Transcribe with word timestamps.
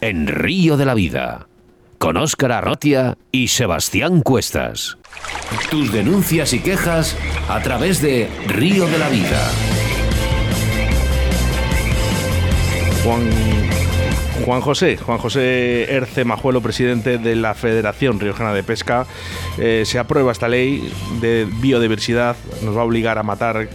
en 0.00 0.26
Río 0.26 0.76
de 0.76 0.84
la 0.84 0.94
Vida, 0.94 1.48
con 1.98 2.16
Óscar 2.16 2.52
Arrotia 2.52 3.16
y 3.32 3.48
Sebastián 3.48 4.22
Cuestas. 4.22 4.98
Tus 5.70 5.92
denuncias 5.92 6.52
y 6.52 6.60
quejas 6.60 7.16
a 7.48 7.60
través 7.60 8.00
de 8.00 8.28
Río 8.46 8.86
de 8.86 8.98
la 8.98 9.08
Vida. 9.08 9.50
Juan, 13.04 13.22
Juan 14.44 14.60
José, 14.60 14.96
Juan 14.96 15.18
José 15.18 15.92
Erce 15.94 16.24
Majuelo, 16.24 16.60
presidente 16.60 17.18
de 17.18 17.36
la 17.36 17.54
Federación 17.54 18.20
Riojana 18.20 18.52
de 18.52 18.62
Pesca, 18.62 19.06
eh, 19.58 19.82
se 19.86 19.98
aprueba 19.98 20.32
esta 20.32 20.48
ley 20.48 20.92
de 21.20 21.46
biodiversidad, 21.60 22.36
nos 22.62 22.76
va 22.76 22.82
a 22.82 22.84
obligar 22.84 23.18
a 23.18 23.22
matar 23.22 23.68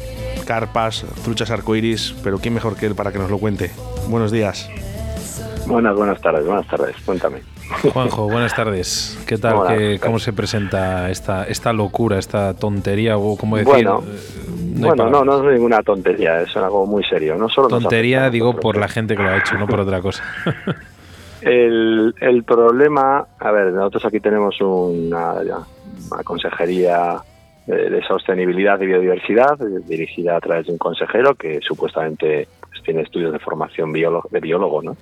carpas, 0.46 1.05
truchas 1.24 1.50
arcoíris, 1.52 2.14
pero 2.24 2.40
¿quién 2.40 2.54
mejor 2.54 2.76
que 2.76 2.86
él 2.86 2.96
para 2.96 3.12
que 3.12 3.20
nos 3.20 3.30
lo 3.30 3.38
cuente? 3.38 3.71
Buenos 4.08 4.32
días. 4.32 4.70
Buenas, 5.68 5.95
buenas 5.95 6.21
tardes, 6.21 6.45
buenas 6.45 6.68
tardes, 6.68 6.95
cuéntame. 7.05 7.39
Juanjo, 7.93 8.26
buenas 8.26 8.55
tardes. 8.55 9.17
¿Qué 9.26 9.38
tal? 9.38 9.99
¿Cómo 9.99 10.20
se 10.20 10.34
presenta 10.34 11.09
esta, 11.09 11.45
esta 11.45 11.73
locura, 11.73 12.20
esta 12.20 12.53
tontería? 12.53 13.17
O 13.17 13.38
como 13.38 13.58
decir, 13.58 13.73
bueno, 13.73 14.03
eh, 14.05 14.73
no, 14.76 14.88
bueno 14.89 15.09
no, 15.09 15.23
no 15.23 15.49
es 15.49 15.53
ninguna 15.53 15.81
tontería, 15.81 16.41
es 16.41 16.55
algo 16.58 16.86
muy 16.86 17.03
serio. 17.05 17.36
No 17.36 17.49
solo 17.49 17.70
tontería, 17.70 18.30
digo, 18.30 18.55
por 18.59 18.77
la 18.77 18.88
gente 18.88 19.16
que 19.16 19.23
lo 19.23 19.30
ha 19.30 19.38
hecho, 19.38 19.58
no 19.58 19.66
por 19.66 19.80
otra 19.80 20.02
cosa. 20.02 20.23
el, 21.41 22.14
el 22.20 22.44
problema, 22.44 23.25
a 23.39 23.52
ver, 23.52 23.72
nosotros 23.73 24.05
aquí 24.05 24.20
tenemos 24.20 24.59
una, 24.59 25.34
una 26.11 26.23
consejería 26.23 27.22
de, 27.66 28.02
sostenibilidad 28.08 28.80
y 28.81 28.86
biodiversidad 28.88 29.58
dirigida 29.88 30.38
a 30.38 30.41
través 30.41 30.67
de 30.67 30.73
un 30.73 30.77
consejero 30.77 31.36
que 31.36 31.59
supuestamente 31.61 32.48
pues, 32.70 32.84
tiene 32.84 33.02
estudios 33.02 33.31
de 33.31 33.39
formación 33.39 33.91
biólogo, 33.91 34.27
de 34.30 34.39
biólogo, 34.39 34.81
¿no? 34.81 34.98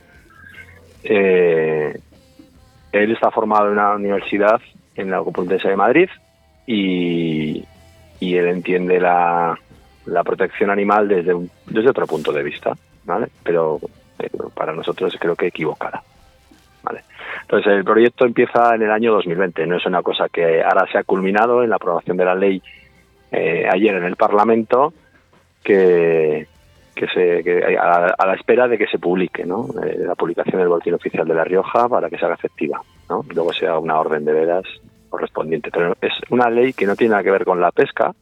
Eh, 1.03 1.99
él 2.91 3.11
está 3.11 3.31
formado 3.31 3.67
en 3.67 3.73
una 3.73 3.95
universidad 3.95 4.61
en 4.95 5.09
la 5.09 5.19
Complutense 5.19 5.69
de 5.69 5.75
Madrid 5.75 6.09
y, 6.65 7.65
él 8.19 8.47
entiende 8.47 8.99
la, 8.99 9.57
protección 10.23 10.69
animal 10.69 11.07
desde, 11.07 11.35
desde 11.65 11.89
otro 11.89 12.05
punto 12.05 12.31
de 12.31 12.43
vista, 12.43 12.77
¿vale? 13.05 13.27
Pero, 13.43 13.79
para 14.53 14.73
nosotros 14.73 15.15
creo 15.19 15.35
que 15.35 15.47
equivocada, 15.47 16.03
¿vale? 16.83 17.01
Entonces 17.41 17.73
el 17.73 17.83
proyecto 17.83 18.25
empieza 18.25 18.75
en 18.75 18.83
el 18.83 18.91
año 18.91 19.13
2020, 19.13 19.65
no 19.65 19.77
es 19.77 19.85
una 19.85 20.03
cosa 20.03 20.29
que 20.29 20.61
ahora 20.63 20.85
se 20.91 20.97
ha 20.97 21.03
culminado 21.03 21.63
en 21.63 21.69
la 21.69 21.77
aprobación 21.77 22.17
de 22.17 22.25
la 22.25 22.35
ley 22.35 22.61
eh, 23.31 23.67
ayer 23.71 23.95
en 23.95 24.03
el 24.03 24.15
Parlamento, 24.15 24.93
que, 25.63 26.47
que 27.01 27.43
se 27.43 27.77
a, 27.77 28.25
la 28.25 28.33
espera 28.35 28.67
de 28.67 28.77
que 28.77 28.85
se 28.85 28.99
publique 28.99 29.43
¿no? 29.43 29.67
Eh, 29.83 29.97
la 29.99 30.15
publicación 30.15 30.59
del 30.59 30.67
boletín 30.67 30.93
oficial 30.93 31.27
de 31.27 31.33
La 31.33 31.43
Rioja 31.43 31.89
para 31.89 32.09
que 32.09 32.17
se 32.17 32.25
haga 32.25 32.35
efectiva 32.35 32.81
¿no? 33.09 33.25
y 33.29 33.33
luego 33.33 33.51
sea 33.53 33.79
una 33.79 33.99
orden 33.99 34.23
de 34.23 34.33
veras 34.33 34.65
correspondiente. 35.09 35.71
Pero 35.71 35.95
es 35.99 36.13
una 36.29 36.49
ley 36.49 36.73
que 36.73 36.85
no 36.85 36.95
tiene 36.95 37.11
nada 37.11 37.23
que 37.23 37.31
ver 37.31 37.43
con 37.43 37.59
la 37.59 37.71
pesca. 37.71 38.13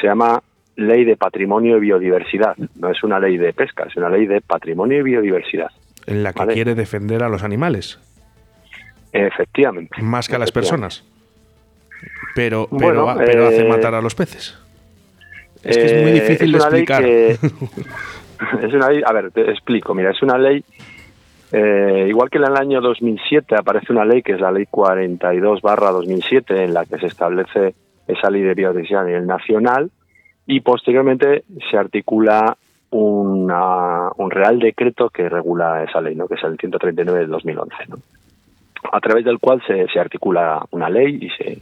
Se 0.00 0.06
llama 0.06 0.42
ley 0.76 1.04
de 1.04 1.16
patrimonio 1.16 1.76
y 1.76 1.80
biodiversidad. 1.80 2.56
No 2.76 2.88
es 2.88 3.02
una 3.02 3.18
ley 3.18 3.36
de 3.36 3.52
pesca 3.52 3.84
es 3.88 3.96
una 3.96 4.08
ley 4.08 4.26
de 4.26 4.40
patrimonio 4.40 5.00
y 5.00 5.02
biodiversidad. 5.02 5.70
En 6.06 6.22
la 6.22 6.32
que 6.32 6.46
quiere 6.46 6.74
defender 6.74 7.22
a 7.24 7.28
los 7.28 7.42
animales. 7.42 7.98
Efectivamente. 9.12 10.00
Más 10.00 10.28
que 10.28 10.36
a 10.36 10.38
las 10.38 10.52
personas. 10.52 11.04
Pero 12.34 12.68
pero, 12.78 13.14
pero 13.18 13.46
hace 13.48 13.66
eh, 13.66 13.68
matar 13.68 13.94
a 13.94 14.00
los 14.00 14.14
peces 14.14 14.61
es 15.62 15.76
que 15.76 15.84
es 15.84 16.02
muy 16.02 16.10
eh, 16.10 16.14
difícil 16.14 16.52
de 16.52 16.58
explicar. 16.58 17.04
es 18.62 18.74
una 18.74 18.90
ley, 18.90 19.02
a 19.04 19.12
ver, 19.12 19.30
te 19.30 19.50
explico, 19.50 19.94
mira, 19.94 20.10
es 20.10 20.22
una 20.22 20.38
ley, 20.38 20.64
eh, 21.52 22.06
igual 22.08 22.30
que 22.30 22.38
en 22.38 22.44
el 22.44 22.56
año 22.56 22.80
2007 22.80 23.54
aparece 23.56 23.92
una 23.92 24.04
ley 24.04 24.22
que 24.22 24.32
es 24.32 24.40
la 24.40 24.50
ley 24.50 24.66
42 24.70 25.60
barra 25.60 25.90
2007 25.90 26.64
en 26.64 26.74
la 26.74 26.84
que 26.86 26.98
se 26.98 27.06
establece 27.06 27.74
esa 28.08 28.30
ley 28.30 28.42
de 28.42 28.54
biodiversidad 28.54 29.02
a 29.02 29.06
nivel 29.06 29.26
nacional 29.26 29.90
y 30.46 30.60
posteriormente 30.60 31.44
se 31.70 31.76
articula 31.76 32.56
una, 32.90 34.10
un 34.16 34.30
real 34.30 34.58
decreto 34.58 35.08
que 35.08 35.28
regula 35.28 35.84
esa 35.84 36.00
ley, 36.00 36.14
¿no? 36.14 36.26
que 36.26 36.34
es 36.34 36.44
el 36.44 36.58
139 36.58 37.20
del 37.20 37.30
2011, 37.30 37.74
¿no? 37.88 37.96
a 38.90 39.00
través 39.00 39.24
del 39.24 39.38
cual 39.38 39.62
se, 39.66 39.86
se 39.88 39.98
articula 39.98 40.64
una 40.70 40.90
ley 40.90 41.18
y 41.20 41.28
se, 41.30 41.56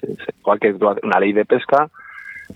se, 0.00 0.16
igual 0.40 0.58
que 0.58 0.72
una 1.02 1.20
ley 1.20 1.32
de 1.32 1.44
pesca, 1.44 1.88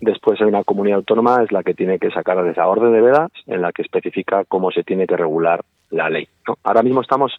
Después 0.00 0.40
hay 0.40 0.48
una 0.48 0.64
comunidad 0.64 0.98
autónoma 0.98 1.42
es 1.42 1.52
la 1.52 1.62
que 1.62 1.74
tiene 1.74 1.98
que 1.98 2.10
sacar 2.10 2.44
esa 2.46 2.66
orden 2.66 2.92
de 2.92 3.00
vedas 3.00 3.30
en 3.46 3.62
la 3.62 3.72
que 3.72 3.82
especifica 3.82 4.44
cómo 4.44 4.70
se 4.70 4.84
tiene 4.84 5.06
que 5.06 5.16
regular 5.16 5.62
la 5.90 6.08
ley. 6.08 6.28
Ahora 6.62 6.82
mismo 6.82 7.00
estamos 7.00 7.32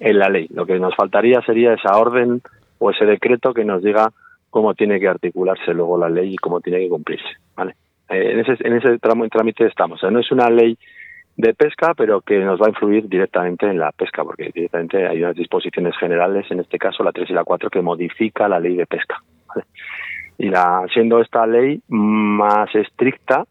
en 0.00 0.18
la 0.18 0.28
ley. 0.28 0.48
Lo 0.50 0.66
que 0.66 0.78
nos 0.78 0.94
faltaría 0.94 1.40
sería 1.42 1.74
esa 1.74 1.96
orden 1.96 2.42
o 2.78 2.90
ese 2.90 3.06
decreto 3.06 3.54
que 3.54 3.64
nos 3.64 3.82
diga 3.82 4.10
cómo 4.50 4.74
tiene 4.74 5.00
que 5.00 5.08
articularse 5.08 5.72
luego 5.72 5.98
la 5.98 6.08
ley 6.08 6.34
y 6.34 6.36
cómo 6.36 6.60
tiene 6.60 6.80
que 6.80 6.88
cumplirse. 6.88 7.28
¿vale? 7.56 7.74
Eh, 8.08 8.32
en 8.32 8.40
ese, 8.40 8.56
en 8.60 8.76
ese 8.76 8.98
tramo, 8.98 9.28
trámite 9.28 9.66
estamos. 9.66 10.02
no 10.02 10.20
es 10.20 10.30
una 10.30 10.50
ley 10.50 10.76
de 11.36 11.54
pesca, 11.54 11.94
pero 11.94 12.20
que 12.20 12.38
nos 12.38 12.60
va 12.60 12.66
a 12.66 12.70
influir 12.70 13.08
directamente 13.08 13.66
en 13.66 13.78
la 13.78 13.90
pesca, 13.92 14.22
porque 14.22 14.50
directamente 14.54 15.06
hay 15.06 15.22
unas 15.22 15.34
disposiciones 15.34 15.96
generales, 15.98 16.46
en 16.50 16.60
este 16.60 16.78
caso 16.78 17.02
la 17.02 17.12
3 17.12 17.30
y 17.30 17.32
la 17.32 17.44
4, 17.44 17.70
que 17.70 17.82
modifica 17.82 18.48
la 18.48 18.60
ley 18.60 18.76
de 18.76 18.86
pesca. 18.86 19.20
Y 20.38 20.48
la 20.48 20.86
siendo 20.92 21.20
esta 21.20 21.46
ley 21.46 21.80
más 21.88 22.74
estricta 22.74 23.44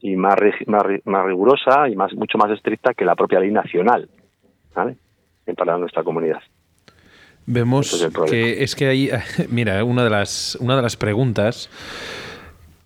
y 0.00 0.16
más, 0.16 0.36
más, 0.66 1.24
rigurosa 1.26 1.88
y 1.88 1.96
más 1.96 2.12
mucho 2.14 2.38
más 2.38 2.50
estricta 2.50 2.94
que 2.94 3.04
la 3.04 3.14
propia 3.14 3.40
ley 3.40 3.50
nacional 3.50 4.08
¿vale? 4.74 4.96
para 5.56 5.78
nuestra 5.78 6.02
comunidad. 6.02 6.40
Vemos 7.46 8.10
que 8.30 8.62
es 8.62 8.74
que 8.74 8.86
ahí, 8.86 9.10
mira, 9.50 9.84
una 9.84 10.04
de 10.04 10.10
las, 10.10 10.56
una 10.60 10.76
de 10.76 10.82
las 10.82 10.96
preguntas 10.96 11.70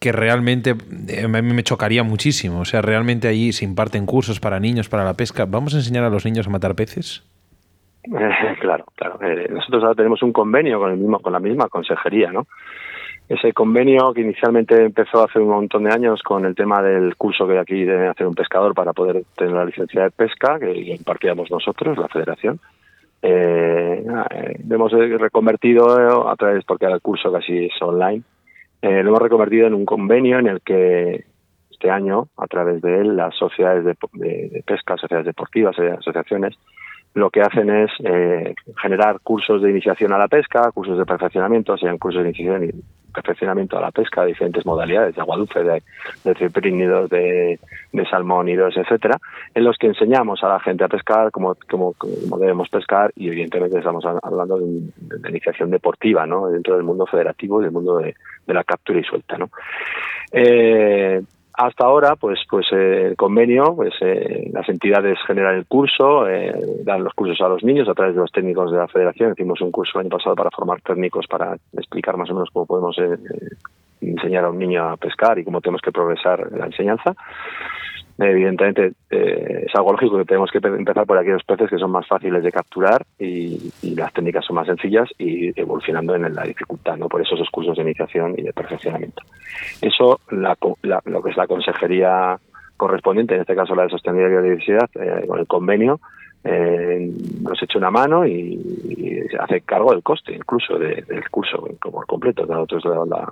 que 0.00 0.12
realmente 0.12 0.74
eh, 1.08 1.24
a 1.24 1.28
mí 1.28 1.54
me 1.54 1.62
chocaría 1.62 2.02
muchísimo. 2.02 2.60
O 2.60 2.64
sea, 2.64 2.82
realmente 2.82 3.28
allí 3.28 3.52
se 3.52 3.64
imparten 3.64 4.06
cursos 4.06 4.40
para 4.40 4.60
niños 4.60 4.88
para 4.88 5.04
la 5.04 5.14
pesca. 5.14 5.44
¿Vamos 5.44 5.74
a 5.74 5.78
enseñar 5.78 6.04
a 6.04 6.10
los 6.10 6.24
niños 6.24 6.46
a 6.46 6.50
matar 6.50 6.74
peces? 6.74 7.24
claro, 8.60 8.84
claro. 8.94 9.18
Eh, 9.22 9.48
nosotros 9.50 9.82
ahora 9.82 9.94
tenemos 9.94 10.22
un 10.22 10.32
convenio 10.32 10.78
con 10.78 10.92
el 10.92 10.98
mismo, 10.98 11.18
con 11.20 11.32
la 11.32 11.40
misma 11.40 11.68
consejería, 11.68 12.30
¿no? 12.30 12.46
Ese 13.28 13.52
convenio 13.52 14.12
que 14.14 14.22
inicialmente 14.22 14.82
empezó 14.82 15.22
hace 15.22 15.38
un 15.38 15.50
montón 15.50 15.84
de 15.84 15.92
años 15.92 16.22
con 16.22 16.46
el 16.46 16.54
tema 16.54 16.82
del 16.82 17.14
curso 17.16 17.46
que 17.46 17.58
aquí 17.58 17.84
debe 17.84 18.08
hacer 18.08 18.26
un 18.26 18.34
pescador 18.34 18.74
para 18.74 18.94
poder 18.94 19.22
tener 19.36 19.52
la 19.52 19.66
licencia 19.66 20.04
de 20.04 20.10
pesca, 20.10 20.58
que 20.58 20.72
impartíamos 20.72 21.50
nosotros, 21.50 21.98
la 21.98 22.08
federación. 22.08 22.58
Eh, 23.20 24.02
hemos 24.70 24.92
reconvertido 24.92 26.28
a 26.28 26.36
través, 26.36 26.64
porque 26.64 26.86
el 26.86 27.00
curso 27.02 27.30
casi 27.30 27.66
es 27.66 27.82
online, 27.82 28.22
eh, 28.80 29.02
lo 29.02 29.10
hemos 29.10 29.22
reconvertido 29.22 29.66
en 29.66 29.74
un 29.74 29.84
convenio 29.84 30.38
en 30.38 30.46
el 30.46 30.60
que 30.62 31.24
este 31.70 31.90
año, 31.90 32.28
a 32.36 32.46
través 32.46 32.80
de 32.80 33.00
él, 33.00 33.16
las 33.16 33.34
sociedades 33.36 33.84
de, 33.84 33.96
de 34.14 34.62
pesca, 34.66 34.96
sociedades 34.96 35.26
deportivas, 35.26 35.78
eh, 35.78 35.90
asociaciones, 35.90 36.56
lo 37.14 37.30
que 37.30 37.40
hacen 37.40 37.70
es 37.70 37.90
eh, 38.04 38.54
generar 38.80 39.20
cursos 39.20 39.62
de 39.62 39.70
iniciación 39.70 40.12
a 40.12 40.18
la 40.18 40.28
pesca, 40.28 40.70
cursos 40.72 40.98
de 40.98 41.04
perfeccionamiento, 41.04 41.76
sean 41.76 41.98
cursos 41.98 42.22
de 42.22 42.28
iniciación 42.28 42.64
y 42.64 42.70
perfeccionamiento 43.12 43.76
a 43.78 43.80
la 43.80 43.90
pesca 43.90 44.22
de 44.22 44.28
diferentes 44.28 44.64
modalidades, 44.64 45.14
de 45.14 45.20
aguadufe, 45.20 45.64
de, 45.64 45.82
de 46.24 46.34
ciprínidos, 46.34 47.10
de, 47.10 47.58
de 47.92 48.06
salmónidos, 48.06 48.76
etcétera, 48.76 49.18
en 49.54 49.64
los 49.64 49.76
que 49.78 49.88
enseñamos 49.88 50.44
a 50.44 50.48
la 50.48 50.60
gente 50.60 50.84
a 50.84 50.88
pescar 50.88 51.30
como, 51.30 51.56
como, 51.68 51.94
debemos 52.38 52.68
pescar 52.68 53.12
y 53.16 53.28
evidentemente 53.28 53.78
estamos 53.78 54.04
hablando 54.04 54.58
de, 54.58 55.18
de, 55.18 55.30
iniciación 55.30 55.70
deportiva, 55.70 56.26
¿no? 56.26 56.48
Dentro 56.48 56.74
del 56.74 56.84
mundo 56.84 57.06
federativo 57.06 57.60
y 57.60 57.64
del 57.64 57.72
mundo 57.72 57.98
de, 57.98 58.14
de 58.46 58.54
la 58.54 58.64
captura 58.64 59.00
y 59.00 59.04
suelta, 59.04 59.38
¿no? 59.38 59.50
Eh, 60.32 61.22
hasta 61.58 61.86
ahora, 61.86 62.14
pues, 62.14 62.38
pues 62.48 62.66
eh, 62.70 63.08
el 63.08 63.16
convenio, 63.16 63.74
pues 63.74 63.92
eh, 64.00 64.48
las 64.52 64.68
entidades 64.68 65.18
generan 65.26 65.56
el 65.56 65.66
curso, 65.66 66.28
eh, 66.28 66.54
dan 66.84 67.02
los 67.02 67.12
cursos 67.14 67.40
a 67.40 67.48
los 67.48 67.64
niños 67.64 67.88
a 67.88 67.94
través 67.94 68.14
de 68.14 68.20
los 68.20 68.30
técnicos 68.30 68.70
de 68.70 68.78
la 68.78 68.86
Federación. 68.86 69.32
Hicimos 69.32 69.60
un 69.60 69.72
curso 69.72 69.98
el 69.98 70.06
año 70.06 70.16
pasado 70.16 70.36
para 70.36 70.52
formar 70.52 70.80
técnicos 70.82 71.26
para 71.26 71.56
explicar 71.76 72.16
más 72.16 72.30
o 72.30 72.34
menos 72.34 72.50
cómo 72.52 72.64
podemos 72.64 72.96
enseñar 74.00 74.44
a 74.44 74.50
un 74.50 74.58
niño 74.58 74.88
a 74.88 74.96
pescar 74.96 75.36
y 75.40 75.44
cómo 75.44 75.60
tenemos 75.60 75.82
que 75.82 75.90
progresar 75.90 76.46
en 76.52 76.60
la 76.60 76.66
enseñanza 76.66 77.16
evidentemente 78.18 78.92
eh, 79.10 79.64
es 79.66 79.74
algo 79.74 79.92
lógico 79.92 80.18
que 80.18 80.24
tenemos 80.24 80.50
que 80.50 80.58
empezar 80.58 81.06
por 81.06 81.18
aquellos 81.18 81.44
peces 81.44 81.70
que 81.70 81.78
son 81.78 81.92
más 81.92 82.06
fáciles 82.06 82.42
de 82.42 82.52
capturar 82.52 83.04
y, 83.18 83.72
las 83.94 84.12
técnicas 84.12 84.44
son 84.44 84.56
más 84.56 84.66
sencillas 84.66 85.08
y 85.18 85.58
evolucionando 85.60 86.14
en 86.14 86.32
la 86.34 86.44
dificultad, 86.44 86.96
¿no? 86.96 87.08
Por 87.08 87.20
eso 87.20 87.34
esos 87.34 87.50
cursos 87.50 87.76
de 87.76 87.82
iniciación 87.82 88.34
y 88.36 88.42
de 88.42 88.52
perfeccionamiento. 88.52 89.22
Eso, 89.80 90.20
lo 90.30 91.22
que 91.22 91.30
es 91.30 91.36
la 91.36 91.46
consejería 91.46 92.38
correspondiente, 92.76 93.34
en 93.34 93.40
este 93.40 93.56
caso 93.56 93.74
la 93.74 93.82
de 93.82 93.90
sostenibilidad 93.90 94.30
y 94.30 94.42
biodiversidad, 94.42 94.90
eh, 94.94 95.26
con 95.26 95.40
el 95.40 95.46
convenio, 95.46 96.00
eh, 96.44 97.12
nos 97.42 97.62
echa 97.62 97.78
una 97.78 97.90
mano 97.90 98.26
y, 98.26 98.56
se 99.30 99.36
hace 99.36 99.60
cargo 99.60 99.90
del 99.90 100.02
coste 100.02 100.32
incluso 100.32 100.78
del 100.78 101.28
curso 101.30 101.62
por 101.80 102.06
completo. 102.06 102.46
Nosotros 102.46 102.84
la, 102.84 103.28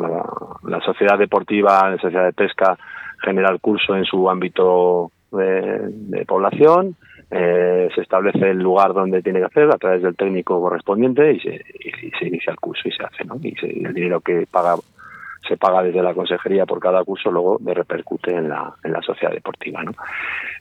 la, 0.00 0.24
la, 0.62 0.80
sociedad 0.80 1.18
deportiva, 1.18 1.90
la 1.90 1.98
sociedad 1.98 2.24
de 2.24 2.32
pesca, 2.32 2.78
genera 3.24 3.50
el 3.50 3.60
curso 3.60 3.96
en 3.96 4.04
su 4.04 4.28
ámbito 4.28 5.10
de, 5.32 6.24
población, 6.26 6.96
eh, 7.30 7.88
se 7.94 8.02
establece 8.02 8.50
el 8.50 8.58
lugar 8.58 8.92
donde 8.92 9.22
tiene 9.22 9.40
que 9.40 9.46
hacer 9.46 9.64
a 9.64 9.78
través 9.78 10.02
del 10.02 10.16
técnico 10.16 10.60
correspondiente 10.60 11.32
y 11.32 11.40
se, 11.40 11.64
se 12.18 12.26
inicia 12.26 12.52
el 12.52 12.60
curso 12.60 12.88
y 12.88 12.92
se 12.92 13.02
hace, 13.02 13.24
¿no? 13.24 13.36
Y 13.42 13.54
el 13.84 13.94
dinero 13.94 14.20
que 14.20 14.46
paga 14.50 14.76
se 15.46 15.56
paga 15.56 15.82
desde 15.82 16.02
la 16.02 16.14
consejería 16.14 16.64
por 16.66 16.80
cada 16.80 17.04
curso, 17.04 17.30
luego 17.30 17.58
me 17.60 17.74
repercute 17.74 18.34
en 18.34 18.48
la, 18.48 18.74
en 18.82 18.92
la 18.92 19.02
sociedad 19.02 19.32
deportiva, 19.32 19.82
¿no? 19.82 19.92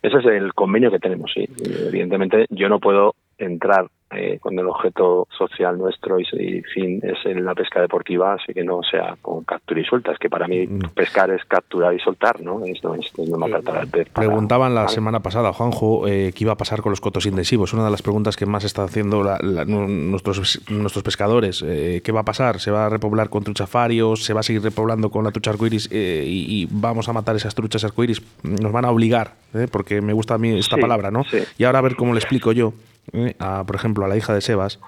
Ese 0.01 0.17
es 0.17 0.25
el 0.25 0.53
convenio 0.53 0.91
que 0.91 0.99
tenemos, 0.99 1.31
sí. 1.33 1.47
Evidentemente, 1.87 2.45
yo 2.49 2.69
no 2.69 2.79
puedo 2.79 3.15
entrar 3.37 3.87
eh, 4.15 4.39
cuando 4.41 4.61
el 4.61 4.67
objeto 4.67 5.27
social 5.37 5.77
nuestro 5.77 6.19
y, 6.19 6.25
fin 6.73 6.99
es 7.03 7.17
en 7.25 7.45
la 7.45 7.53
pesca 7.55 7.81
deportiva, 7.81 8.33
así 8.33 8.53
que 8.53 8.63
no 8.63 8.81
sea 8.83 9.15
con 9.21 9.43
captura 9.43 9.81
y 9.81 9.85
suelta. 9.85 10.11
Es 10.11 10.19
que 10.19 10.29
para 10.29 10.47
mí 10.47 10.67
mm. 10.67 10.89
pescar 10.93 11.29
es 11.31 11.43
capturar 11.45 11.93
y 11.93 11.99
soltar, 11.99 12.41
¿no? 12.41 12.63
Es, 12.65 12.83
no, 12.83 12.95
es, 12.95 13.11
no 13.17 13.37
maltratar 13.37 13.77
al 13.77 13.87
pez. 13.87 14.09
Preguntaban 14.09 14.75
la 14.75 14.87
semana 14.87 15.21
pasada, 15.21 15.53
Juanjo, 15.53 16.07
eh, 16.07 16.31
qué 16.35 16.43
iba 16.43 16.53
a 16.53 16.57
pasar 16.57 16.81
con 16.81 16.91
los 16.91 17.01
cotos 17.01 17.25
intensivos. 17.25 17.73
Una 17.73 17.85
de 17.85 17.91
las 17.91 18.01
preguntas 18.01 18.35
que 18.35 18.45
más 18.45 18.63
está 18.63 18.83
haciendo 18.83 19.23
nuestros, 19.23 20.61
nuestros 20.69 21.03
pescadores. 21.03 21.63
Eh, 21.65 22.01
¿Qué 22.03 22.11
va 22.11 22.21
a 22.21 22.25
pasar? 22.25 22.59
¿Se 22.59 22.71
va 22.71 22.85
a 22.85 22.89
repoblar 22.89 23.29
con 23.29 23.43
truchafarios? 23.43 24.23
¿Se 24.23 24.33
va 24.33 24.41
a 24.41 24.43
seguir 24.43 24.61
repoblando 24.61 25.09
con 25.09 25.23
la 25.23 25.31
trucha 25.31 25.51
arcoiris? 25.51 25.89
Eh, 25.91 26.23
y, 26.25 26.67
vamos 26.71 27.09
a 27.09 27.13
matar 27.13 27.35
esas 27.35 27.55
truchas 27.55 27.83
arcoiris? 27.83 28.21
Nos 28.43 28.71
van 28.71 28.85
a 28.85 28.91
obligar, 28.91 29.33
porque 29.71 30.01
me 30.01 30.13
gusta 30.13 30.35
a 30.35 30.37
mí 30.37 30.57
esta 30.57 30.77
palabra, 30.77 31.11
¿no? 31.11 31.23
Y 31.57 31.63
ahora 31.63 31.79
a 31.79 31.81
ver 31.81 31.95
cómo 31.95 32.13
le 32.13 32.19
explico 32.19 32.51
yo 32.51 32.73
¿eh? 33.11 33.35
a, 33.39 33.63
por 33.65 33.75
ejemplo, 33.75 34.05
a 34.05 34.07
la 34.07 34.17
hija 34.17 34.33
de 34.33 34.41
Sebas, 34.41 34.79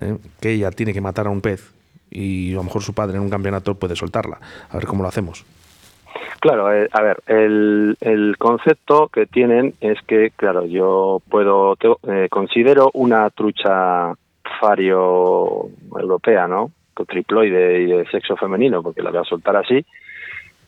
¿eh? 0.00 0.18
que 0.40 0.52
ella 0.52 0.70
tiene 0.70 0.92
que 0.92 1.00
matar 1.00 1.26
a 1.26 1.30
un 1.30 1.40
pez 1.40 1.72
y 2.10 2.52
a 2.52 2.56
lo 2.56 2.64
mejor 2.64 2.82
su 2.82 2.94
padre 2.94 3.16
en 3.16 3.22
un 3.22 3.30
campeonato 3.30 3.74
puede 3.74 3.96
soltarla. 3.96 4.38
A 4.70 4.76
ver 4.76 4.86
cómo 4.86 5.02
lo 5.02 5.08
hacemos. 5.08 5.44
Claro, 6.40 6.72
eh, 6.72 6.88
a 6.92 7.02
ver, 7.02 7.22
el, 7.26 7.96
el, 8.00 8.36
concepto 8.36 9.08
que 9.08 9.26
tienen 9.26 9.74
es 9.80 9.98
que, 10.06 10.30
claro, 10.34 10.66
yo 10.66 11.22
puedo, 11.30 11.76
considero 12.30 12.90
una 12.94 13.30
trucha 13.30 14.14
fario 14.60 15.68
europea, 15.96 16.46
¿no? 16.48 16.72
Triploide 17.08 17.80
y 17.80 17.86
de 17.86 18.06
sexo 18.10 18.36
femenino, 18.36 18.82
porque 18.82 19.02
la 19.02 19.10
voy 19.10 19.20
a 19.20 19.24
soltar 19.24 19.56
así, 19.56 19.84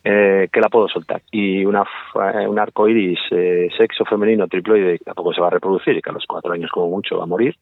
eh, 0.05 0.49
que 0.53 0.61
la 0.61 0.69
puedo 0.69 0.87
soltar. 0.89 1.23
Y 1.31 1.65
una, 1.65 1.83
eh, 1.83 2.47
un 2.47 2.59
arco 2.59 2.87
iris 2.87 3.19
eh, 3.31 3.69
sexo 3.77 4.05
femenino 4.05 4.47
triploide 4.47 4.99
que 4.99 5.05
tampoco 5.05 5.33
se 5.33 5.41
va 5.41 5.47
a 5.47 5.51
reproducir 5.51 5.97
y 5.97 6.03
que 6.03 6.11
a 6.11 6.13
los 6.13 6.27
cuatro 6.27 6.53
años 6.53 6.71
como 6.71 6.89
mucho 6.89 7.17
va 7.17 7.25
a 7.25 7.27
morir, 7.27 7.57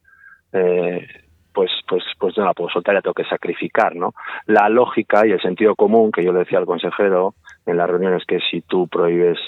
eh, 0.53 1.07
pues, 1.53 1.71
pues, 1.87 2.03
pues 2.19 2.37
no 2.37 2.45
la 2.45 2.55
puedo 2.55 2.71
soltar, 2.71 2.95
ya 2.95 3.03
tengo 3.03 3.15
que 3.15 3.25
sacrificar, 3.25 3.95
¿no? 3.95 4.15
La 4.47 4.69
lógica 4.69 5.27
y 5.27 5.31
el 5.31 5.41
sentido 5.41 5.77
común 5.77 6.11
que 6.11 6.25
yo 6.25 6.33
le 6.33 6.41
decía 6.41 6.59
al 6.59 6.67
consejero 6.67 7.35
en 7.67 7.77
las 7.77 7.89
reuniones 7.89 8.25
que 8.27 8.41
si 8.51 8.63
tú 8.63 8.89
prohíbes 8.89 9.39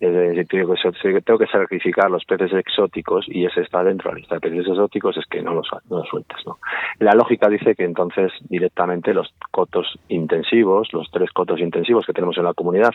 tengo 0.00 1.38
que 1.38 1.46
sacrificar 1.46 2.10
los 2.10 2.24
peces 2.24 2.52
exóticos 2.54 3.26
y 3.28 3.44
ese 3.44 3.60
está 3.60 3.84
dentro 3.84 4.08
de 4.08 4.14
la 4.14 4.18
lista 4.20 4.34
de 4.36 4.40
peces 4.40 4.66
exóticos, 4.66 5.16
es 5.18 5.26
que 5.26 5.42
no 5.42 5.54
los, 5.54 5.68
no 5.90 5.98
los 5.98 6.08
sueltes. 6.08 6.38
¿no? 6.46 6.58
La 6.98 7.12
lógica 7.12 7.48
dice 7.48 7.74
que 7.74 7.84
entonces 7.84 8.32
directamente 8.48 9.12
los 9.12 9.34
cotos 9.50 9.98
intensivos, 10.08 10.92
los 10.92 11.10
tres 11.10 11.30
cotos 11.32 11.60
intensivos 11.60 12.06
que 12.06 12.14
tenemos 12.14 12.38
en 12.38 12.44
la 12.44 12.54
comunidad, 12.54 12.92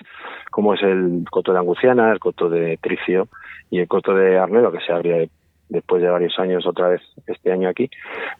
como 0.50 0.74
es 0.74 0.82
el 0.82 1.26
coto 1.30 1.54
de 1.54 1.60
Anguciana, 1.60 2.12
el 2.12 2.20
coto 2.20 2.50
de 2.50 2.78
Tricio 2.78 3.28
y 3.70 3.80
el 3.80 3.88
coto 3.88 4.16
de 4.16 4.40
Arnero, 4.40 4.72
que 4.72 4.80
se 4.80 4.92
abre 4.92 5.30
después 5.70 6.02
de 6.02 6.10
varios 6.10 6.38
años 6.40 6.66
otra 6.66 6.90
vez 6.90 7.02
este 7.28 7.52
año 7.52 7.70
aquí, 7.70 7.90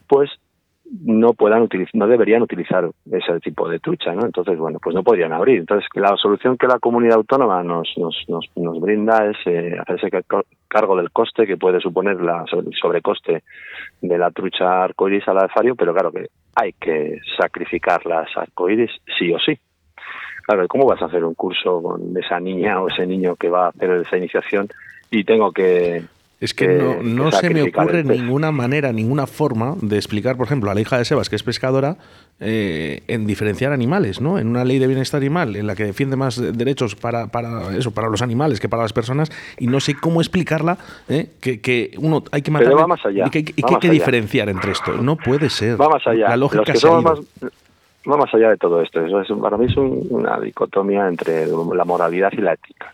pues 0.08 0.30
no 1.04 1.34
puedan 1.34 1.64
utilizar, 1.64 1.96
no 1.96 2.08
deberían 2.08 2.42
utilizar 2.42 2.90
ese 3.12 3.40
tipo 3.40 3.68
de 3.68 3.80
trucha, 3.80 4.14
¿no? 4.14 4.26
Entonces, 4.26 4.58
bueno, 4.58 4.80
pues 4.82 4.96
no 4.96 5.04
podrían 5.04 5.34
abrir. 5.34 5.60
Entonces, 5.60 5.88
la 5.96 6.16
solución 6.18 6.58
que 6.58 6.68
la 6.68 6.80
comunidad 6.80 7.16
autónoma 7.16 7.64
nos, 7.64 7.92
nos, 7.98 8.16
nos, 8.28 8.50
nos 8.56 8.80
brinda 8.80 9.26
es 9.30 9.38
eh, 9.46 9.76
hacerse 9.80 10.10
cargo 10.68 10.96
del 10.96 11.12
coste 11.12 11.48
que 11.48 11.58
puede 11.58 11.80
suponer 11.80 12.22
la, 12.22 12.46
el 12.52 12.74
sobrecoste 12.80 13.44
de 14.02 14.18
la 14.18 14.32
trucha 14.32 14.84
arcoiris 14.84 15.28
al 15.28 15.40
alfario, 15.40 15.76
pero 15.76 15.94
claro 15.94 16.12
que 16.12 16.28
hay 16.56 16.74
que 16.74 17.20
sacrificar 17.38 18.06
las 18.06 18.28
arcoiris 18.36 18.92
sí 19.18 19.34
o 19.34 19.40
sí. 19.40 19.58
Claro, 20.44 20.68
¿cómo 20.68 20.86
vas 20.86 21.02
a 21.02 21.06
hacer 21.06 21.26
un 21.26 21.34
curso 21.34 21.82
con 21.82 22.16
esa 22.16 22.40
niña 22.40 22.80
o 22.80 22.88
ese 22.88 23.08
niño 23.08 23.36
que 23.36 23.50
va 23.50 23.66
a 23.66 23.70
hacer 23.70 23.90
esa 23.92 24.18
iniciación 24.18 24.68
y 25.10 25.24
tengo 25.24 25.52
que 25.52 26.04
es 26.40 26.54
que 26.54 26.68
no, 26.68 27.02
no 27.02 27.32
se 27.32 27.50
me 27.50 27.62
ocurre 27.62 28.04
ninguna 28.04 28.52
manera, 28.52 28.92
ninguna 28.92 29.26
forma 29.26 29.76
de 29.82 29.96
explicar, 29.96 30.36
por 30.36 30.46
ejemplo, 30.46 30.70
a 30.70 30.74
la 30.74 30.82
hija 30.82 30.98
de 30.98 31.06
Sebas, 31.06 31.30
que 31.30 31.38
es 31.38 31.44
pescadora, 31.44 31.98
eh, 32.42 33.04
en 33.08 33.26
diferenciar 33.26 33.72
animales, 33.72 34.20
¿no? 34.20 34.38
En 34.38 34.48
una 34.48 34.66
ley 34.66 34.78
de 34.78 34.88
bienestar 34.88 35.22
animal, 35.22 35.56
en 35.56 35.66
la 35.66 35.76
que 35.76 35.86
defiende 35.86 36.18
más 36.18 36.36
derechos 36.58 36.96
para, 36.96 37.28
para 37.28 37.76
eso, 37.78 37.92
para 37.92 38.10
los 38.10 38.22
animales 38.22 38.60
que 38.60 38.68
para 38.68 38.84
las 38.84 38.92
personas, 38.92 39.32
y 39.58 39.68
no 39.68 39.80
sé 39.80 39.96
cómo 39.96 40.20
explicarla, 40.20 40.78
¿eh? 41.08 41.30
que, 41.40 41.92
uno 42.00 42.24
hay 42.32 42.42
que 42.42 42.52
matar. 42.52 42.74
y 43.12 43.30
que, 43.30 43.54
hay 43.64 43.80
que 43.80 43.90
diferenciar 43.90 44.50
entre 44.50 44.72
esto. 44.72 44.98
No 44.98 45.16
puede 45.16 45.50
ser. 45.50 45.80
Va 45.80 45.88
más 45.88 46.06
allá. 46.06 46.30
La 46.30 46.38
lógica 46.38 46.74
va 48.08 48.18
más 48.18 48.34
allá 48.34 48.50
de 48.50 48.58
todo 48.58 48.82
esto. 48.82 49.04
Eso 49.06 49.22
es, 49.22 49.28
para 49.42 49.58
mí 49.58 49.66
es 49.66 49.78
una 49.78 50.40
dicotomía 50.40 51.08
entre 51.08 51.48
la 51.48 51.86
moralidad 51.86 52.32
y 52.34 52.42
la 52.42 52.54
ética. 52.54 52.94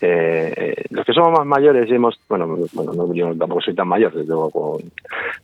Eh, 0.00 0.74
los 0.90 1.04
que 1.04 1.12
somos 1.12 1.32
más 1.32 1.46
mayores 1.46 1.90
hemos, 1.90 2.18
bueno, 2.28 2.46
bueno 2.72 3.14
yo 3.14 3.34
tampoco 3.36 3.60
soy 3.60 3.74
tan 3.74 3.88
mayor, 3.88 4.12
desde 4.12 4.32
luego, 4.32 4.78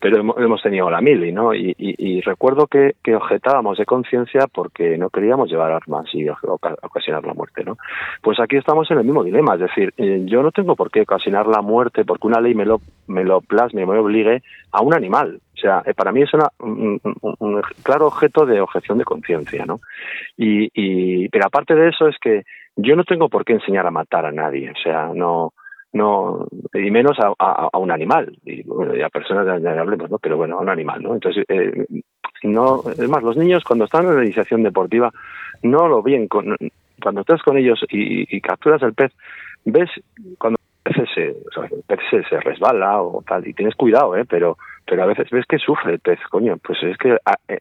pero 0.00 0.18
hemos, 0.18 0.62
tenido 0.62 0.90
la 0.90 1.00
mili, 1.00 1.32
¿no? 1.32 1.54
Y, 1.54 2.20
recuerdo 2.22 2.66
que, 2.66 2.94
que, 3.02 3.14
objetábamos 3.14 3.78
de 3.78 3.86
conciencia 3.86 4.46
porque 4.52 4.98
no 4.98 5.08
queríamos 5.10 5.48
llevar 5.48 5.72
armas 5.72 6.06
y 6.12 6.28
ocasionar 6.28 7.24
la 7.24 7.34
muerte, 7.34 7.64
¿no? 7.64 7.78
Pues 8.22 8.40
aquí 8.40 8.56
estamos 8.56 8.90
en 8.90 8.98
el 8.98 9.04
mismo 9.04 9.22
dilema, 9.22 9.54
es 9.54 9.60
decir, 9.60 9.94
eh, 9.96 10.22
yo 10.24 10.42
no 10.42 10.50
tengo 10.50 10.76
por 10.76 10.90
qué 10.90 11.02
ocasionar 11.02 11.46
la 11.46 11.62
muerte 11.62 12.04
porque 12.04 12.26
una 12.26 12.40
ley 12.40 12.54
me 12.54 12.66
lo, 12.66 12.80
me 13.06 13.24
lo 13.24 13.40
plasme, 13.40 13.86
me 13.86 13.98
obligue 13.98 14.42
a 14.72 14.82
un 14.82 14.94
animal. 14.94 15.40
O 15.58 15.60
sea, 15.60 15.82
eh, 15.84 15.93
para 15.93 16.12
mí 16.12 16.22
es 16.22 16.32
una, 16.32 16.49
un, 16.60 17.00
claro 17.82 18.06
objeto 18.06 18.46
de 18.46 18.60
objeción 18.60 18.99
de 18.99 19.05
conciencia, 19.05 19.66
¿no? 19.66 19.81
Y, 20.37 20.70
y, 20.72 21.28
pero 21.31 21.46
aparte 21.46 21.75
de 21.75 21.88
eso 21.88 22.06
es 22.06 22.16
que 22.20 22.44
yo 22.76 22.94
no 22.94 23.02
tengo 23.02 23.28
por 23.28 23.44
qué 23.44 23.55
enseñar 23.55 23.84
a 23.87 23.90
matar 23.90 24.25
a 24.25 24.31
nadie, 24.31 24.70
o 24.70 24.81
sea, 24.81 25.10
no, 25.12 25.52
no, 25.93 26.46
y 26.72 26.90
menos 26.93 27.19
a, 27.19 27.76
un 27.76 27.90
animal, 27.90 28.38
y 28.44 28.62
bueno, 28.62 28.94
y 28.94 29.02
a 29.02 29.08
personas 29.08 29.60
ya 29.60 29.81
hablemos, 29.81 30.08
¿no? 30.08 30.19
Pero 30.19 30.37
bueno, 30.37 30.58
a 30.58 30.62
un 30.62 30.69
animal, 30.69 31.02
¿no? 31.02 31.14
Entonces, 31.14 31.44
eh, 31.49 31.87
no, 32.44 32.82
es 32.88 33.08
más, 33.08 33.25
los 33.25 33.37
niños 33.37 33.64
cuando 33.64 33.87
están 33.87 34.06
en 34.06 34.16
la 34.16 34.25
iniciación 34.25 34.62
deportiva, 34.62 35.10
no 35.62 35.88
lo 35.88 36.02
ven, 36.02 36.28
cuando 36.28 37.20
estás 37.20 37.43
con 37.43 37.56
ellos 37.56 37.84
y, 37.90 38.37
y 38.37 38.40
capturas 38.40 38.81
el 38.82 38.94
pez, 38.94 39.12
ves 39.64 39.90
cuando 40.38 40.58
se, 41.14 41.25
el 41.25 41.82
pez 41.87 42.00
se, 42.11 42.40
resbala 42.40 43.02
o 43.02 43.23
tal, 43.26 43.46
y 43.46 43.55
tienes 43.55 43.75
cuidado, 43.75 44.17
¿eh? 44.17 44.25
Pero, 44.29 44.58
pero 44.87 45.02
a 45.02 45.06
veces 45.06 45.31
ves 45.31 45.46
que 45.46 45.58
sufre 45.58 45.93
el 45.93 46.00
pez, 46.00 46.19
coño, 46.31 46.56
pues 46.58 46.82
es 46.82 46.96
que 46.98 47.17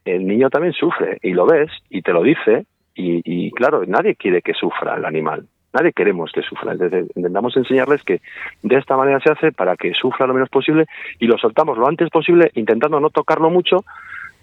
el 0.05 0.27
niño 0.27 0.49
también 0.49 0.73
sufre, 0.73 1.19
y 1.21 1.33
lo 1.33 1.45
ves, 1.45 1.71
y 1.89 2.01
te 2.01 2.13
lo 2.13 2.23
dice, 2.23 2.65
y, 2.95 3.21
y 3.23 3.51
claro, 3.51 3.83
nadie 3.85 4.15
quiere 4.15 4.41
que 4.41 4.53
sufra 4.53 4.95
el 4.95 5.05
animal, 5.05 5.45
nadie 5.73 5.93
queremos 5.93 6.31
que 6.31 6.41
sufra. 6.41 6.73
Entonces, 6.73 7.07
intentamos 7.15 7.55
enseñarles 7.55 8.03
que 8.03 8.21
de 8.63 8.75
esta 8.77 8.97
manera 8.97 9.19
se 9.19 9.31
hace 9.31 9.51
para 9.51 9.75
que 9.75 9.93
sufra 9.93 10.27
lo 10.27 10.33
menos 10.33 10.49
posible 10.49 10.85
y 11.19 11.27
lo 11.27 11.37
soltamos 11.37 11.77
lo 11.77 11.87
antes 11.87 12.09
posible, 12.09 12.51
intentando 12.55 12.99
no 12.99 13.09
tocarlo 13.09 13.49
mucho, 13.49 13.83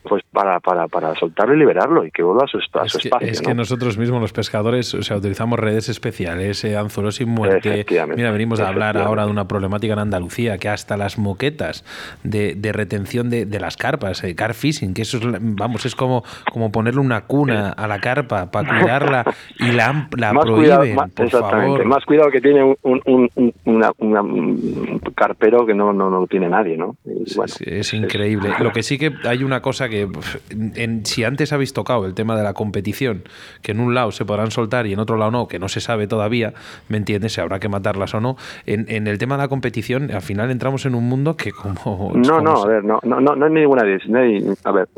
pues 0.08 0.22
para, 0.32 0.60
para, 0.60 0.86
para 0.88 1.14
soltarlo 1.14 1.54
y 1.54 1.58
liberarlo 1.58 2.04
y 2.04 2.10
que 2.10 2.22
vuelva 2.22 2.44
a 2.44 2.46
su, 2.46 2.58
espacio. 2.58 3.00
Es 3.20 3.40
que 3.40 3.54
nosotros 3.54 3.96
mismos, 3.96 4.20
los 4.20 4.32
pescadores, 4.32 4.92
o 4.94 5.02
sea, 5.02 5.16
utilizamos 5.16 5.58
redes 5.58 5.88
especiales, 5.88 6.62
eh, 6.64 6.76
anzuelos 6.76 7.16
sin 7.16 7.30
muerte. 7.30 7.86
Mira, 8.14 8.30
venimos 8.30 8.60
a 8.60 8.68
hablar 8.68 8.98
ahora 8.98 9.24
de 9.24 9.30
una 9.30 9.48
problemática 9.48 9.94
en 9.94 10.00
Andalucía, 10.00 10.58
que 10.58 10.68
hasta 10.68 10.96
las 10.96 11.18
moquetas 11.18 11.84
de, 12.22 12.54
de 12.54 12.72
retención 12.72 13.30
de, 13.30 13.46
de, 13.46 13.60
las 13.60 13.76
carpas, 13.76 14.22
el 14.24 14.34
car 14.34 14.54
fishing, 14.54 14.92
que 14.92 15.02
eso 15.02 15.16
es, 15.18 15.24
vamos, 15.40 15.86
es 15.86 15.94
como, 15.94 16.22
como 16.52 16.70
ponerle 16.70 17.00
una 17.00 17.22
cuna 17.22 17.70
a 17.70 17.88
la 17.88 18.00
carpa 18.00 18.50
para 18.50 18.80
cuidarla 18.80 19.24
y 19.58 19.72
la, 19.72 20.08
la 20.16 20.32
prohíben, 20.32 20.96
por 21.14 21.30
favor. 21.30 21.84
Más 21.86 22.04
cuidado 22.04 22.30
que 22.30 22.40
tiene 22.40 22.62
un, 22.62 23.00
un, 23.06 23.52
un, 23.64 25.00
carpero 25.14 25.64
que 25.64 25.74
no, 25.74 25.92
no, 25.92 26.10
no, 26.10 26.20
lo 26.20 26.26
tiene 26.26 26.48
nadie, 26.48 26.76
¿no? 26.76 26.96
es, 27.04 27.94
increíble. 27.94 28.50
Lo 28.58 28.72
que 28.72 28.82
sí 28.82 28.98
que 28.98 29.12
hay 29.24 29.44
una 29.44 29.62
cosa 29.62 29.88
que 29.88 29.93
en, 30.02 31.06
si 31.06 31.24
antes 31.24 31.52
habéis 31.52 31.72
tocado 31.72 32.06
el 32.06 32.14
tema 32.14 32.36
de 32.36 32.42
la 32.42 32.54
competición, 32.54 33.22
que 33.62 33.72
en 33.72 33.80
un 33.80 33.94
lado 33.94 34.12
se 34.12 34.24
podrán 34.24 34.50
soltar 34.50 34.86
y 34.86 34.92
en 34.92 34.98
otro 34.98 35.16
lado 35.16 35.30
no, 35.30 35.48
que 35.48 35.58
no 35.58 35.68
se 35.68 35.80
sabe 35.80 36.06
todavía, 36.06 36.54
¿me 36.88 36.96
entiendes? 36.96 37.32
Si 37.34 37.40
habrá 37.40 37.58
que 37.58 37.68
matarlas 37.68 38.14
o 38.14 38.20
no. 38.20 38.36
En, 38.66 39.06
el 39.06 39.18
tema 39.18 39.36
de 39.36 39.42
la 39.42 39.48
competición, 39.48 40.10
al 40.10 40.22
final 40.22 40.50
entramos 40.50 40.86
en 40.86 40.94
un 40.94 41.08
mundo 41.08 41.36
que 41.36 41.52
como... 41.52 42.12
No, 42.24 42.40
no, 42.40 42.62
a 42.62 42.66
ver, 42.66 42.84
no, 42.84 43.00
no, 43.02 43.20
no, 43.20 43.34
no 43.34 43.46
hay 43.46 43.52
ninguna... 43.52 43.82
a 43.82 44.72
ver, 44.72 44.88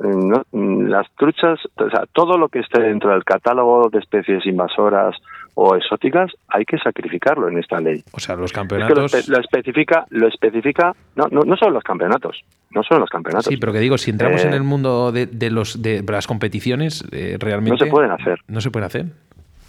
las 0.52 1.06
truchas, 1.16 1.58
o 1.76 1.90
sea, 1.90 2.04
todo 2.12 2.38
lo 2.38 2.48
que 2.48 2.60
esté 2.60 2.80
dentro 2.82 3.10
del 3.10 3.24
catálogo 3.24 3.88
de 3.90 3.98
especies 3.98 4.46
invasoras 4.46 5.16
o 5.58 5.74
exóticas, 5.74 6.30
hay 6.48 6.66
que 6.66 6.76
sacrificarlo 6.76 7.48
en 7.48 7.58
esta 7.58 7.80
ley. 7.80 8.04
O 8.12 8.20
sea, 8.20 8.36
los 8.36 8.52
campeonatos... 8.52 9.26
lo, 9.28 9.40
especifica, 9.40 10.04
lo 10.10 10.28
especifica, 10.28 10.94
no, 11.14 11.28
no, 11.30 11.40
no 11.42 11.56
son 11.56 11.72
los 11.72 11.82
campeonatos, 11.82 12.44
no 12.70 12.82
son 12.82 13.00
los 13.00 13.08
campeonatos. 13.08 13.46
Sí, 13.46 13.56
pero 13.56 13.72
que 13.72 13.78
digo, 13.78 13.96
si 13.96 14.10
entramos 14.10 14.44
en 14.44 14.52
eh, 14.52 14.56
el 14.56 14.64
mundo 14.64 15.12
de, 15.12 15.24
de 15.24 15.50
los, 15.50 15.80
de 15.80 16.04
las 16.06 16.26
competiciones, 16.26 17.04
eh, 17.10 17.38
realmente... 17.40 17.70
No 17.80 17.86
se 17.86 17.90
pueden 17.90 18.10
hacer. 18.10 18.38
No 18.48 18.60
se 18.60 18.70
pueden 18.70 18.86
hacer. 18.86 19.06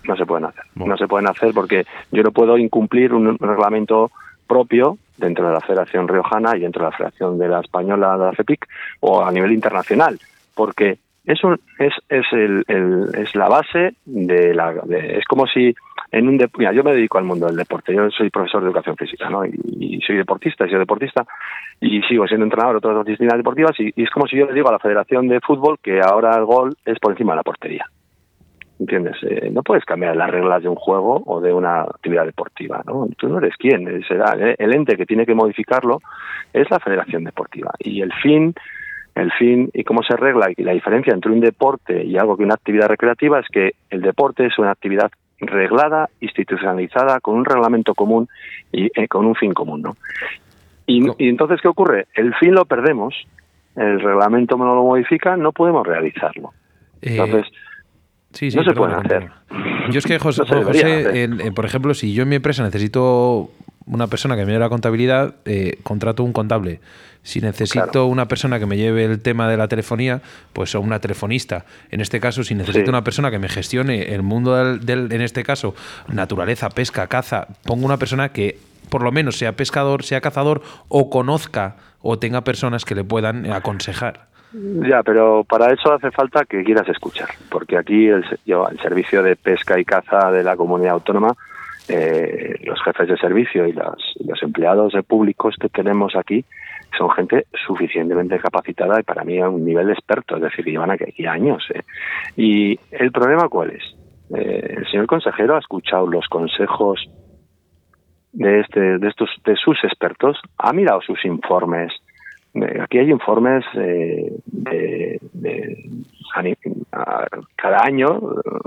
No 0.03 0.17
se 0.17 0.25
pueden 0.25 0.45
hacer. 0.45 0.63
No 0.75 0.97
se 0.97 1.07
pueden 1.07 1.29
hacer 1.29 1.53
porque 1.53 1.85
yo 2.11 2.21
no 2.21 2.31
puedo 2.31 2.57
incumplir 2.57 3.13
un 3.13 3.37
reglamento 3.37 4.11
propio 4.45 4.97
dentro 5.15 5.47
de 5.47 5.53
la 5.53 5.61
Federación 5.61 6.09
Riojana 6.09 6.57
y 6.57 6.59
dentro 6.59 6.83
de 6.83 6.91
la 6.91 6.97
Federación 6.97 7.39
de 7.39 7.47
la 7.47 7.61
Española 7.61 8.17
de 8.17 8.25
la 8.25 8.33
FEPIC 8.33 8.67
o 8.99 9.23
a 9.23 9.31
nivel 9.31 9.53
internacional, 9.53 10.19
porque 10.53 10.99
es, 11.27 11.93
es, 12.09 12.25
el, 12.31 12.63
es 13.13 13.35
la 13.35 13.49
base 13.49 13.95
de 14.05 14.55
la... 14.55 14.73
es 14.89 15.25
como 15.25 15.45
si 15.45 15.75
en 16.11 16.29
un... 16.29 16.39
Mira, 16.57 16.71
yo 16.71 16.83
me 16.83 16.93
dedico 16.93 17.17
al 17.17 17.25
mundo 17.25 17.47
del 17.47 17.57
deporte, 17.57 17.93
yo 17.93 18.09
soy 18.11 18.29
profesor 18.29 18.61
de 18.61 18.67
educación 18.67 18.95
física, 18.95 19.29
¿no? 19.29 19.45
Y, 19.45 19.99
soy 20.07 20.15
deportista, 20.15 20.65
y 20.65 20.69
soy 20.69 20.79
deportista, 20.79 21.25
y 21.81 22.01
sigo 22.03 22.25
siendo 22.27 22.45
entrenador 22.45 22.79
de 22.79 22.93
las 22.93 23.05
disciplinas 23.05 23.37
deportivas, 23.37 23.77
y, 23.77 23.91
es 24.01 24.09
como 24.09 24.25
si 24.25 24.37
yo 24.37 24.45
le 24.45 24.53
digo 24.53 24.69
a 24.69 24.71
la 24.71 24.79
Federación 24.79 25.27
de 25.27 25.41
Fútbol 25.41 25.79
que 25.83 25.99
ahora 25.99 26.33
el 26.37 26.45
gol 26.45 26.77
es 26.85 26.97
por 26.99 27.11
encima 27.11 27.33
de 27.33 27.37
la 27.37 27.43
portería. 27.43 27.85
¿Entiendes? 28.79 29.17
Eh, 29.23 29.49
no 29.51 29.63
puedes 29.63 29.83
cambiar 29.83 30.15
las 30.15 30.29
reglas 30.29 30.61
de 30.61 30.69
un 30.69 30.75
juego 30.75 31.23
o 31.25 31.41
de 31.41 31.51
una 31.51 31.81
actividad 31.81 32.25
deportiva, 32.25 32.83
¿no? 32.85 33.07
Tú 33.17 33.27
no 33.27 33.39
eres 33.39 33.57
quien, 33.57 34.01
será 34.07 34.33
el 34.57 34.75
ente 34.75 34.95
que 34.95 35.05
tiene 35.05 35.25
que 35.25 35.33
modificarlo 35.33 35.99
es 36.53 36.69
la 36.69 36.79
Federación 36.79 37.23
Deportiva. 37.23 37.71
Y 37.79 38.01
el 38.01 38.13
fin 38.13 38.53
el 39.21 39.31
fin 39.31 39.69
y 39.73 39.83
cómo 39.83 40.03
se 40.03 40.13
arregla 40.13 40.49
y 40.55 40.63
la 40.63 40.73
diferencia 40.73 41.13
entre 41.13 41.31
un 41.31 41.39
deporte 41.39 42.05
y 42.05 42.17
algo 42.17 42.37
que 42.37 42.43
una 42.43 42.55
actividad 42.55 42.87
recreativa 42.87 43.39
es 43.39 43.47
que 43.47 43.73
el 43.89 44.01
deporte 44.01 44.45
es 44.45 44.57
una 44.59 44.71
actividad 44.71 45.11
reglada, 45.39 46.09
institucionalizada, 46.19 47.19
con 47.19 47.35
un 47.35 47.45
reglamento 47.45 47.93
común 47.93 48.27
y 48.71 48.89
eh, 48.99 49.07
con 49.07 49.25
un 49.25 49.35
fin 49.35 49.53
común, 49.53 49.81
¿no? 49.81 49.97
Y, 50.85 51.03
entonces, 51.27 51.59
¿qué 51.61 51.67
ocurre? 51.67 52.07
El 52.15 52.33
fin 52.35 52.53
lo 52.53 52.65
perdemos, 52.65 53.13
el 53.75 53.99
reglamento 53.99 54.55
no 54.57 54.73
lo 54.73 54.83
modifica, 54.83 55.35
no 55.35 55.51
podemos 55.51 55.85
realizarlo. 55.85 56.53
Eh, 57.01 57.17
entonces, 57.17 57.51
no 58.55 58.63
se 58.63 58.73
puede 58.73 58.93
hacer. 58.93 59.29
Yo 59.91 59.99
es 59.99 60.05
que, 60.05 60.17
José, 60.17 60.43
por 61.53 61.65
ejemplo, 61.65 61.93
si 61.93 62.13
yo 62.13 62.23
en 62.23 62.29
mi 62.29 62.35
empresa 62.37 62.63
necesito 62.63 63.49
una 63.87 64.07
persona 64.07 64.35
que 64.35 64.45
me 64.45 64.51
lleve 64.51 64.59
la 64.59 64.69
contabilidad, 64.69 65.35
eh, 65.45 65.79
contrato 65.83 66.23
un 66.23 66.33
contable. 66.33 66.79
Si 67.23 67.41
necesito 67.41 68.05
una 68.05 68.27
persona 68.27 68.59
que 68.59 68.65
me 68.65 68.77
lleve 68.77 69.05
el 69.05 69.21
tema 69.21 69.49
de 69.49 69.57
la 69.57 69.67
telefonía, 69.67 70.21
pues 70.53 70.75
o 70.75 70.81
una 70.81 70.99
telefonista. 70.99 71.65
En 71.91 71.99
este 71.99 72.19
caso, 72.19 72.43
si 72.43 72.55
necesito 72.55 72.89
una 72.89 73.03
persona 73.03 73.31
que 73.31 73.39
me 73.39 73.49
gestione 73.49 74.13
el 74.13 74.23
mundo 74.23 74.55
del, 74.77 75.11
en 75.11 75.21
este 75.21 75.43
caso, 75.43 75.75
naturaleza, 76.07 76.69
pesca, 76.69 77.07
caza, 77.07 77.47
pongo 77.65 77.85
una 77.85 77.97
persona 77.97 78.29
que 78.29 78.59
por 78.89 79.03
lo 79.03 79.11
menos 79.11 79.37
sea 79.37 79.53
pescador, 79.53 80.03
sea 80.03 80.21
cazador 80.21 80.61
o 80.87 81.09
conozca 81.09 81.75
o 82.01 82.17
tenga 82.17 82.41
personas 82.41 82.85
que 82.85 82.95
le 82.95 83.03
puedan 83.03 83.51
aconsejar. 83.51 84.27
Ya, 84.53 85.03
pero 85.03 85.43
para 85.43 85.73
eso 85.73 85.91
hace 85.91 86.09
falta 86.11 86.45
que 86.45 86.63
quieras 86.63 86.87
escuchar, 86.87 87.27
porque 87.49 87.77
aquí 87.77 88.07
el, 88.07 88.23
el 88.45 88.79
servicio 88.81 89.21
de 89.21 89.35
pesca 89.35 89.77
y 89.77 89.83
caza 89.83 90.31
de 90.31 90.43
la 90.43 90.55
comunidad 90.55 90.93
autónoma 90.93 91.35
eh, 91.89 92.55
los 92.63 92.81
jefes 92.83 93.07
de 93.07 93.17
servicio 93.17 93.67
y, 93.67 93.73
los 93.73 94.43
empleados 94.43 94.93
públicos 95.07 95.55
que 95.59 95.69
tenemos 95.69 96.15
aquí 96.15 96.43
son 96.97 97.09
gente 97.11 97.45
suficientemente 97.65 98.39
capacitada 98.39 98.99
y 98.99 99.03
para 99.03 99.23
mí 99.23 99.39
a 99.39 99.49
un 99.49 99.65
nivel 99.65 99.89
experto, 99.89 100.35
es 100.35 100.41
decir, 100.41 100.65
llevan 100.65 100.91
aquí 100.91 101.25
años. 101.25 101.63
¿eh? 101.73 101.81
Y 102.35 102.79
el 102.91 103.11
problema 103.11 103.49
cuál 103.49 103.71
es? 103.71 103.83
Eh, 104.35 104.75
el 104.77 104.87
señor 104.89 105.07
consejero 105.07 105.55
ha 105.55 105.59
escuchado 105.59 106.07
los 106.07 106.27
consejos 106.27 106.99
de 108.33 108.59
este, 108.59 108.97
de 108.99 109.07
estos, 109.07 109.29
de 109.45 109.55
sus 109.55 109.81
expertos, 109.83 110.39
ha 110.57 110.73
mirado 110.73 111.01
sus 111.01 111.23
informes, 111.25 111.91
Aquí 112.81 112.97
hay 112.99 113.11
informes 113.11 113.63
de, 113.73 114.39
cada 117.55 117.83
año 117.83 118.19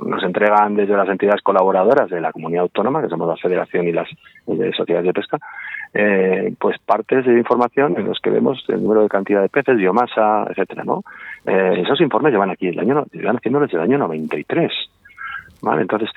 nos 0.04 0.22
entregan 0.22 0.74
desde 0.74 0.96
las 0.96 1.08
entidades 1.08 1.42
colaboradoras 1.42 2.10
de 2.10 2.20
la 2.20 2.32
comunidad 2.32 2.62
autónoma, 2.62 3.02
que 3.02 3.08
somos 3.08 3.28
la 3.28 3.36
Federación 3.36 3.88
y 3.88 3.92
las 3.92 4.08
sociedades 4.76 5.06
de 5.06 5.12
pesca, 5.12 5.38
eh, 5.92 6.54
pues 6.58 6.78
partes 6.78 7.26
de 7.26 7.38
información 7.38 7.96
en 7.96 8.06
los 8.06 8.20
que 8.20 8.30
vemos 8.30 8.64
el 8.68 8.82
número 8.82 9.02
de 9.02 9.08
cantidad 9.08 9.42
de 9.42 9.48
peces, 9.48 9.76
biomasa, 9.76 10.46
etcétera, 10.50 10.84
¿no? 10.84 11.02
Eh, 11.46 11.82
esos 11.82 12.00
informes 12.00 12.32
llevan 12.32 12.50
aquí 12.50 12.68
el 12.68 12.78
año, 12.78 13.04
llevan 13.12 13.36
haciendo 13.36 13.60
desde 13.60 13.76
el 13.76 13.82
año 13.82 13.98
93. 13.98 14.72
¿Vale? 15.62 15.82
Entonces, 15.82 16.10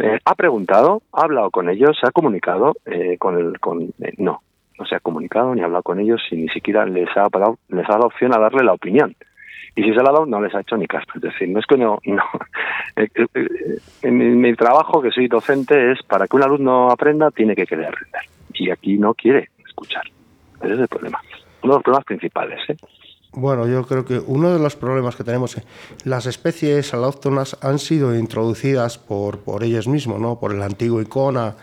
eh, 0.00 0.18
ha 0.24 0.34
preguntado, 0.34 1.02
ha 1.12 1.22
hablado 1.22 1.50
con 1.50 1.68
ellos, 1.68 1.96
se 2.00 2.08
ha 2.08 2.10
comunicado 2.10 2.74
con 3.18 3.38
el, 3.38 3.60
con, 3.60 3.92
no, 4.16 4.40
no 4.78 4.86
se 4.86 4.94
ha 4.94 5.00
comunicado 5.00 5.54
ni 5.54 5.62
ha 5.62 5.64
hablado 5.64 5.82
con 5.82 6.00
ellos 6.00 6.20
y 6.30 6.36
ni 6.36 6.48
siquiera 6.48 6.86
les 6.86 7.08
ha, 7.16 7.28
dado, 7.28 7.58
les 7.68 7.88
ha 7.88 7.92
dado 7.92 8.06
opción 8.06 8.34
a 8.34 8.38
darle 8.38 8.64
la 8.64 8.72
opinión. 8.72 9.14
Y 9.74 9.82
si 9.82 9.90
se 9.90 9.96
la 9.96 10.10
ha 10.10 10.12
dado, 10.12 10.26
no 10.26 10.40
les 10.40 10.54
ha 10.54 10.60
hecho 10.60 10.76
ni 10.76 10.86
caso. 10.86 11.06
Es 11.14 11.22
decir, 11.22 11.48
no 11.48 11.60
es 11.60 11.66
que 11.66 11.76
no. 11.76 11.98
no. 12.04 12.22
Eh, 12.96 13.08
eh, 13.14 13.26
eh, 13.34 13.78
en 14.02 14.40
mi, 14.40 14.54
trabajo, 14.54 15.00
que 15.00 15.10
soy 15.10 15.28
docente, 15.28 15.92
es 15.92 16.02
para 16.02 16.26
que 16.26 16.36
un 16.36 16.42
alumno 16.42 16.90
aprenda, 16.90 17.30
tiene 17.30 17.54
que 17.54 17.64
querer 17.64 17.86
aprender. 17.86 18.22
Y 18.54 18.70
aquí 18.70 18.98
no 18.98 19.14
quiere 19.14 19.50
escuchar. 19.64 20.02
Ese 20.60 20.72
es 20.72 20.80
el 20.80 20.88
problema. 20.88 21.20
Uno 21.62 21.74
de 21.74 21.76
los 21.76 21.82
problemas 21.84 22.04
principales. 22.06 22.58
¿eh? 22.68 22.76
Bueno, 23.32 23.68
yo 23.68 23.84
creo 23.86 24.04
que 24.04 24.18
uno 24.18 24.52
de 24.52 24.58
los 24.58 24.74
problemas 24.74 25.14
que 25.14 25.22
tenemos, 25.22 25.56
las 26.04 26.26
especies 26.26 26.92
alóctonas 26.92 27.56
han 27.62 27.78
sido 27.78 28.16
introducidas 28.16 28.98
por, 28.98 29.38
por 29.40 29.62
ellos 29.62 29.86
mismos, 29.86 30.20
¿no? 30.20 30.40
por 30.40 30.52
el 30.52 30.62
antiguo 30.62 31.00
Icona 31.00 31.54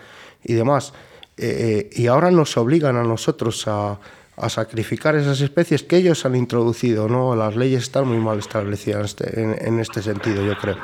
y 0.42 0.54
demás. 0.54 0.94
Eh, 1.38 1.90
y 1.92 2.06
ahora 2.06 2.30
nos 2.30 2.56
obligan 2.56 2.96
a 2.96 3.02
nosotros 3.02 3.68
a, 3.68 3.98
a, 4.38 4.48
sacrificar 4.48 5.14
esas 5.16 5.40
especies 5.42 5.82
que 5.82 5.96
ellos 5.96 6.24
han 6.24 6.34
introducido, 6.34 7.08
¿no? 7.08 7.36
Las 7.36 7.56
leyes 7.56 7.82
están 7.82 8.08
muy 8.08 8.18
mal 8.18 8.38
establecidas 8.38 9.16
en 9.20 9.50
este, 9.50 9.68
en, 9.68 9.78
este 9.78 10.00
sentido, 10.00 10.42
yo 10.42 10.56
creo. 10.56 10.76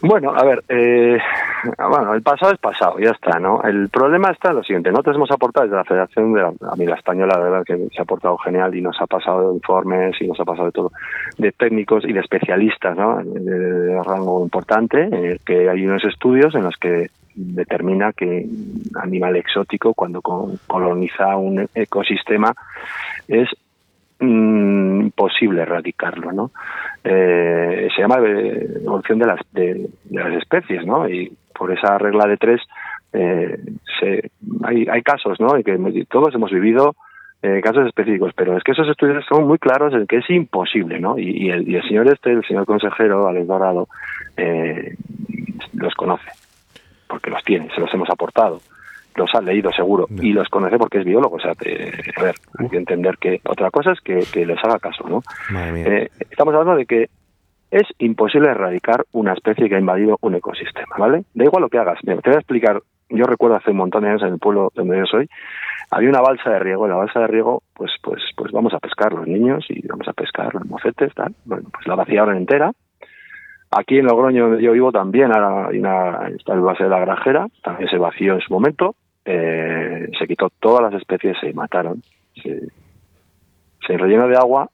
Bueno, 0.00 0.34
a 0.34 0.44
ver, 0.44 0.64
eh, 0.68 1.18
bueno, 1.78 2.14
el 2.14 2.22
pasado 2.22 2.52
es 2.52 2.58
pasado, 2.58 2.98
ya 2.98 3.10
está, 3.10 3.38
¿no? 3.38 3.62
El 3.62 3.88
problema 3.90 4.32
está 4.32 4.50
en 4.50 4.56
lo 4.56 4.64
siguiente, 4.64 4.90
nosotros 4.90 5.16
hemos 5.16 5.30
aportado 5.30 5.66
desde 5.66 5.76
la 5.76 5.84
Federación 5.84 6.32
de 6.34 6.42
a 6.42 6.76
mí 6.76 6.84
la 6.84 6.96
Española, 6.96 7.38
de 7.38 7.44
verdad 7.44 7.64
que 7.64 7.76
se 7.76 8.00
ha 8.00 8.02
aportado 8.02 8.36
genial 8.38 8.74
y 8.74 8.82
nos 8.82 9.00
ha 9.00 9.06
pasado 9.06 9.54
informes 9.54 10.20
y 10.20 10.26
nos 10.26 10.38
ha 10.40 10.44
pasado 10.44 10.66
de 10.66 10.72
todo, 10.72 10.92
de 11.38 11.52
técnicos 11.52 12.04
y 12.04 12.12
de 12.12 12.20
especialistas, 12.20 12.96
¿no? 12.96 13.22
De, 13.24 14.02
rango 14.02 14.42
importante, 14.42 15.38
que 15.46 15.70
hay 15.70 15.86
unos 15.86 16.04
estudios 16.04 16.54
en 16.56 16.64
los 16.64 16.76
que 16.76 17.08
determina 17.34 18.12
que 18.12 18.46
animal 19.00 19.36
exótico 19.36 19.94
cuando 19.94 20.22
coloniza 20.66 21.36
un 21.36 21.68
ecosistema 21.74 22.54
es 23.28 23.48
imposible 24.20 25.62
erradicarlo, 25.62 26.32
¿no? 26.32 26.50
Eh, 27.02 27.88
se 27.94 28.00
llama 28.00 28.18
evolución 28.18 29.18
de 29.18 29.26
las, 29.26 29.40
de, 29.52 29.88
las 30.10 30.32
especies, 30.34 30.86
¿no? 30.86 31.08
Y 31.08 31.36
por 31.52 31.72
esa 31.72 31.98
regla 31.98 32.26
de 32.26 32.36
tres 32.36 32.60
eh, 33.12 33.58
se, 34.00 34.30
hay, 34.64 34.86
hay 34.90 35.02
casos, 35.02 35.38
¿no? 35.40 35.58
Y 35.58 35.64
que 35.64 35.78
todos 36.08 36.34
hemos 36.34 36.50
vivido 36.50 36.94
eh, 37.42 37.60
casos 37.62 37.86
específicos, 37.86 38.32
pero 38.34 38.56
es 38.56 38.64
que 38.64 38.72
esos 38.72 38.88
estudios 38.88 39.24
son 39.28 39.46
muy 39.46 39.58
claros 39.58 39.92
en 39.92 40.06
que 40.06 40.16
es 40.18 40.30
imposible, 40.30 40.98
¿no? 40.98 41.18
Y, 41.18 41.50
el, 41.50 41.68
y 41.68 41.76
el, 41.76 41.82
señor 41.82 42.08
este, 42.08 42.32
el 42.32 42.44
señor 42.44 42.64
consejero 42.64 43.28
Alex 43.28 43.46
Dorado, 43.46 43.88
eh, 44.36 44.96
los 45.74 45.94
conoce 45.94 46.30
porque 47.14 47.30
los 47.30 47.44
tiene, 47.44 47.72
se 47.72 47.80
los 47.80 47.94
hemos 47.94 48.10
aportado, 48.10 48.58
los 49.14 49.32
ha 49.36 49.40
leído 49.40 49.70
seguro 49.70 50.08
y 50.20 50.32
los 50.32 50.48
conoce 50.48 50.76
porque 50.78 50.98
es 50.98 51.04
biólogo. 51.04 51.36
O 51.36 51.38
sea, 51.38 51.52
a 51.52 52.22
ver, 52.22 52.34
hay 52.58 52.68
que 52.68 52.76
entender 52.76 53.18
que 53.18 53.40
otra 53.44 53.70
cosa 53.70 53.92
es 53.92 54.00
que, 54.00 54.44
les 54.44 54.64
haga 54.64 54.80
caso, 54.80 55.08
¿no? 55.08 55.22
Eh, 55.56 56.08
estamos 56.28 56.52
hablando 56.54 56.76
de 56.76 56.86
que 56.86 57.10
es 57.70 57.86
imposible 57.98 58.50
erradicar 58.50 59.04
una 59.12 59.32
especie 59.32 59.68
que 59.68 59.76
ha 59.76 59.78
invadido 59.78 60.18
un 60.22 60.34
ecosistema, 60.34 60.96
¿vale? 60.98 61.22
Da 61.34 61.44
igual 61.44 61.62
lo 61.62 61.68
que 61.68 61.78
hagas. 61.78 62.00
te 62.02 62.14
voy 62.14 62.34
a 62.34 62.40
explicar. 62.40 62.82
Yo 63.08 63.26
recuerdo 63.26 63.54
hace 63.54 63.70
un 63.70 63.76
montón 63.76 64.02
de 64.02 64.08
años 64.08 64.22
en 64.22 64.32
el 64.32 64.38
pueblo 64.40 64.72
donde 64.74 64.98
yo 64.98 65.04
soy, 65.06 65.28
había 65.92 66.08
una 66.08 66.20
balsa 66.20 66.50
de 66.50 66.58
riego. 66.58 66.86
En 66.86 66.90
la 66.90 66.96
balsa 66.96 67.20
de 67.20 67.28
riego, 67.28 67.62
pues, 67.74 67.92
pues, 68.02 68.22
pues 68.36 68.50
vamos 68.50 68.74
a 68.74 68.80
pescar 68.80 69.12
los 69.12 69.28
niños 69.28 69.66
y 69.68 69.86
vamos 69.86 70.08
a 70.08 70.12
pescar 70.14 70.52
los 70.52 70.66
mocetes, 70.66 71.14
tal. 71.14 71.32
Bueno, 71.44 71.68
pues 71.72 71.86
la 71.86 71.94
vaciaron 71.94 72.36
entera 72.36 72.72
Aquí 73.76 73.98
en 73.98 74.06
Logroño, 74.06 74.48
donde 74.48 74.62
yo 74.62 74.72
vivo, 74.72 74.92
también 74.92 75.32
hay 75.34 75.78
una, 75.78 76.28
está 76.28 76.54
el 76.54 76.60
base 76.60 76.84
de 76.84 76.90
la 76.90 77.00
granjera, 77.00 77.48
también 77.62 77.88
se 77.88 77.98
vació 77.98 78.34
en 78.34 78.40
su 78.40 78.52
momento, 78.52 78.94
eh, 79.24 80.08
se 80.18 80.26
quitó 80.26 80.50
todas 80.60 80.82
las 80.82 81.00
especies, 81.00 81.36
se 81.40 81.52
mataron, 81.52 82.02
se, 82.40 82.68
se 83.86 83.96
rellenó 83.96 84.28
de 84.28 84.36
agua 84.36 84.68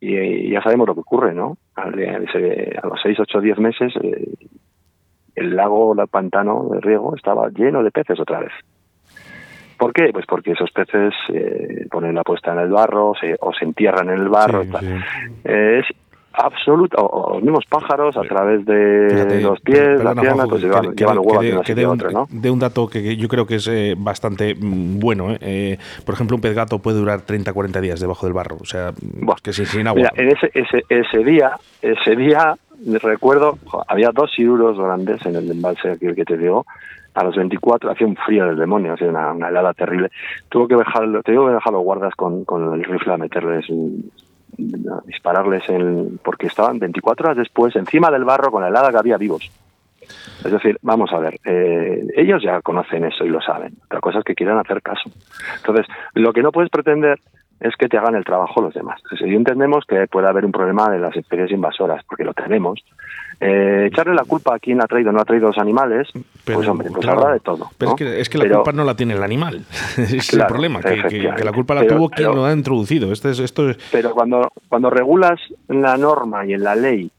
y, 0.00 0.50
ya 0.50 0.62
sabemos 0.62 0.88
lo 0.88 0.94
que 0.94 1.00
ocurre, 1.00 1.34
¿no? 1.34 1.58
A, 1.76 1.90
los 1.90 3.00
6, 3.02 3.20
8, 3.20 3.40
10 3.40 3.58
meses 3.58 3.92
eh, 4.02 4.34
el 5.36 5.54
lago, 5.54 5.94
el 5.98 6.08
pantano 6.08 6.70
de 6.72 6.80
riego 6.80 7.14
estaba 7.14 7.48
lleno 7.50 7.82
de 7.82 7.90
peces 7.90 8.18
otra 8.18 8.40
vez. 8.40 8.52
¿Por 9.78 9.92
qué? 9.92 10.10
Pues 10.12 10.26
porque 10.26 10.52
esos 10.52 10.70
peces 10.72 11.14
eh, 11.32 11.86
ponen 11.90 12.14
la 12.14 12.22
puesta 12.22 12.52
en 12.52 12.58
el 12.58 12.70
barro 12.70 13.12
o 13.12 13.52
se 13.52 13.64
entierran 13.64 14.10
en 14.10 14.18
el 14.18 14.28
barro. 14.28 14.62
es 15.44 15.86
absoluta, 16.40 17.00
o, 17.00 17.34
los 17.34 17.42
mismos 17.42 17.64
pájaros 17.66 18.16
a 18.16 18.22
través 18.22 18.64
de 18.64 19.40
los 19.42 19.60
pies, 19.60 20.02
la 20.02 20.14
pierna, 20.14 20.44
pues 20.46 20.62
llevan, 20.62 20.94
llevan 20.94 21.16
los 21.16 21.26
huevos 21.26 21.66
de, 21.66 21.86
un, 21.86 21.98
¿no? 22.12 22.26
de 22.30 22.50
un 22.50 22.58
dato 22.58 22.88
que 22.88 23.16
yo 23.16 23.28
creo 23.28 23.46
que 23.46 23.56
es 23.56 23.68
eh, 23.68 23.94
bastante 23.96 24.54
mm, 24.54 24.98
bueno. 24.98 25.32
¿eh? 25.32 25.38
¿eh? 25.40 25.78
por 26.04 26.14
ejemplo, 26.14 26.36
un 26.36 26.42
pez 26.42 26.54
gato 26.54 26.78
puede 26.78 26.98
durar 26.98 27.22
30, 27.22 27.52
40 27.52 27.80
días 27.80 28.00
debajo 28.00 28.26
del 28.26 28.32
barro, 28.32 28.56
o 28.60 28.64
sea, 28.64 28.92
que 29.42 29.52
sin, 29.52 29.66
sin 29.66 29.86
agua. 29.86 30.10
Mira, 30.12 30.12
en 30.16 30.36
ese, 30.36 30.50
ese, 30.54 30.84
ese 30.88 31.24
día, 31.24 31.52
ese 31.82 32.16
día 32.16 32.56
recuerdo, 33.02 33.58
había 33.88 34.10
dos 34.12 34.30
siruros 34.34 34.78
grandes 34.78 35.24
en 35.26 35.36
el 35.36 35.50
embalse 35.50 35.90
aquí 35.90 36.14
que 36.14 36.24
te 36.24 36.36
digo, 36.36 36.64
a 37.14 37.24
los 37.24 37.36
24 37.36 37.90
hacía 37.90 38.06
un 38.06 38.16
frío 38.16 38.46
del 38.46 38.56
demonio, 38.56 38.94
hacía 38.94 39.08
una, 39.08 39.32
una 39.32 39.48
helada 39.48 39.74
terrible. 39.74 40.10
Tuvo 40.48 40.68
que 40.68 40.76
dejar, 40.76 41.22
que 41.22 41.32
dejar 41.32 41.72
los 41.72 41.82
guardas 41.82 42.14
con, 42.14 42.44
con 42.44 42.74
el 42.74 42.84
rifle 42.84 43.12
a 43.12 43.16
meterles, 43.16 43.66
a 43.68 43.72
dispararles, 45.04 45.68
en, 45.68 46.18
porque 46.22 46.46
estaban 46.46 46.78
24 46.78 47.26
horas 47.26 47.38
después 47.38 47.74
encima 47.76 48.10
del 48.10 48.24
barro 48.24 48.50
con 48.50 48.62
la 48.62 48.68
helada 48.68 48.90
que 48.90 48.98
había 48.98 49.16
vivos. 49.16 49.50
Es 50.44 50.50
decir, 50.50 50.78
vamos 50.82 51.12
a 51.12 51.18
ver, 51.18 51.38
eh, 51.44 52.06
ellos 52.16 52.42
ya 52.42 52.60
conocen 52.62 53.04
eso 53.04 53.24
y 53.24 53.28
lo 53.28 53.40
saben. 53.40 53.74
Otra 53.84 54.00
cosa 54.00 54.18
es 54.20 54.24
que 54.24 54.34
quieran 54.34 54.58
hacer 54.58 54.82
caso. 54.82 55.10
Entonces, 55.56 55.86
lo 56.14 56.32
que 56.32 56.42
no 56.42 56.50
puedes 56.50 56.70
pretender 56.70 57.20
es 57.60 57.76
que 57.76 57.88
te 57.88 57.98
hagan 57.98 58.14
el 58.14 58.24
trabajo 58.24 58.62
los 58.62 58.74
demás. 58.74 59.00
Si 59.18 59.24
entendemos 59.24 59.84
que 59.86 60.06
puede 60.06 60.28
haber 60.28 60.44
un 60.46 60.52
problema 60.52 60.88
de 60.90 60.98
las 60.98 61.14
especies 61.14 61.50
invasoras, 61.50 62.02
porque 62.04 62.24
lo 62.24 62.32
tenemos, 62.32 62.82
eh, 63.38 63.86
echarle 63.86 64.14
la 64.14 64.24
culpa 64.24 64.54
a 64.54 64.58
quien 64.58 64.82
ha 64.82 64.86
traído 64.86 65.10
o 65.10 65.12
no 65.12 65.20
ha 65.20 65.24
traído 65.24 65.48
los 65.48 65.58
animales, 65.58 66.08
pues 66.44 66.66
hombre, 66.66 66.90
pues 66.90 67.06
habrá 67.06 67.32
de 67.32 67.40
todo. 67.40 67.70
Pero 67.76 67.94
es, 67.98 68.28
que, 68.28 68.38
la 68.38 68.48
culpa 68.48 68.72
no 68.72 68.84
la 68.84 68.94
tiene 68.94 69.14
el 69.14 69.22
animal. 69.22 69.64
es 69.98 70.32
el 70.32 70.46
problema, 70.46 70.80
que, 70.80 71.22
la 71.44 71.52
culpa 71.52 71.74
la 71.74 71.86
tuvo 71.86 72.08
quien 72.08 72.34
lo 72.34 72.46
ha 72.46 72.52
introducido. 72.52 73.12
Esto 73.12 73.28
es, 73.28 73.38
esto 73.38 73.70
Pero 73.92 74.12
cuando, 74.12 74.50
cuando 74.68 74.88
regulas 74.88 75.40
en 75.68 75.82
la 75.82 75.96
norma 75.96 76.46
y 76.46 76.54
en 76.54 76.64
la 76.64 76.74
ley 76.74 77.10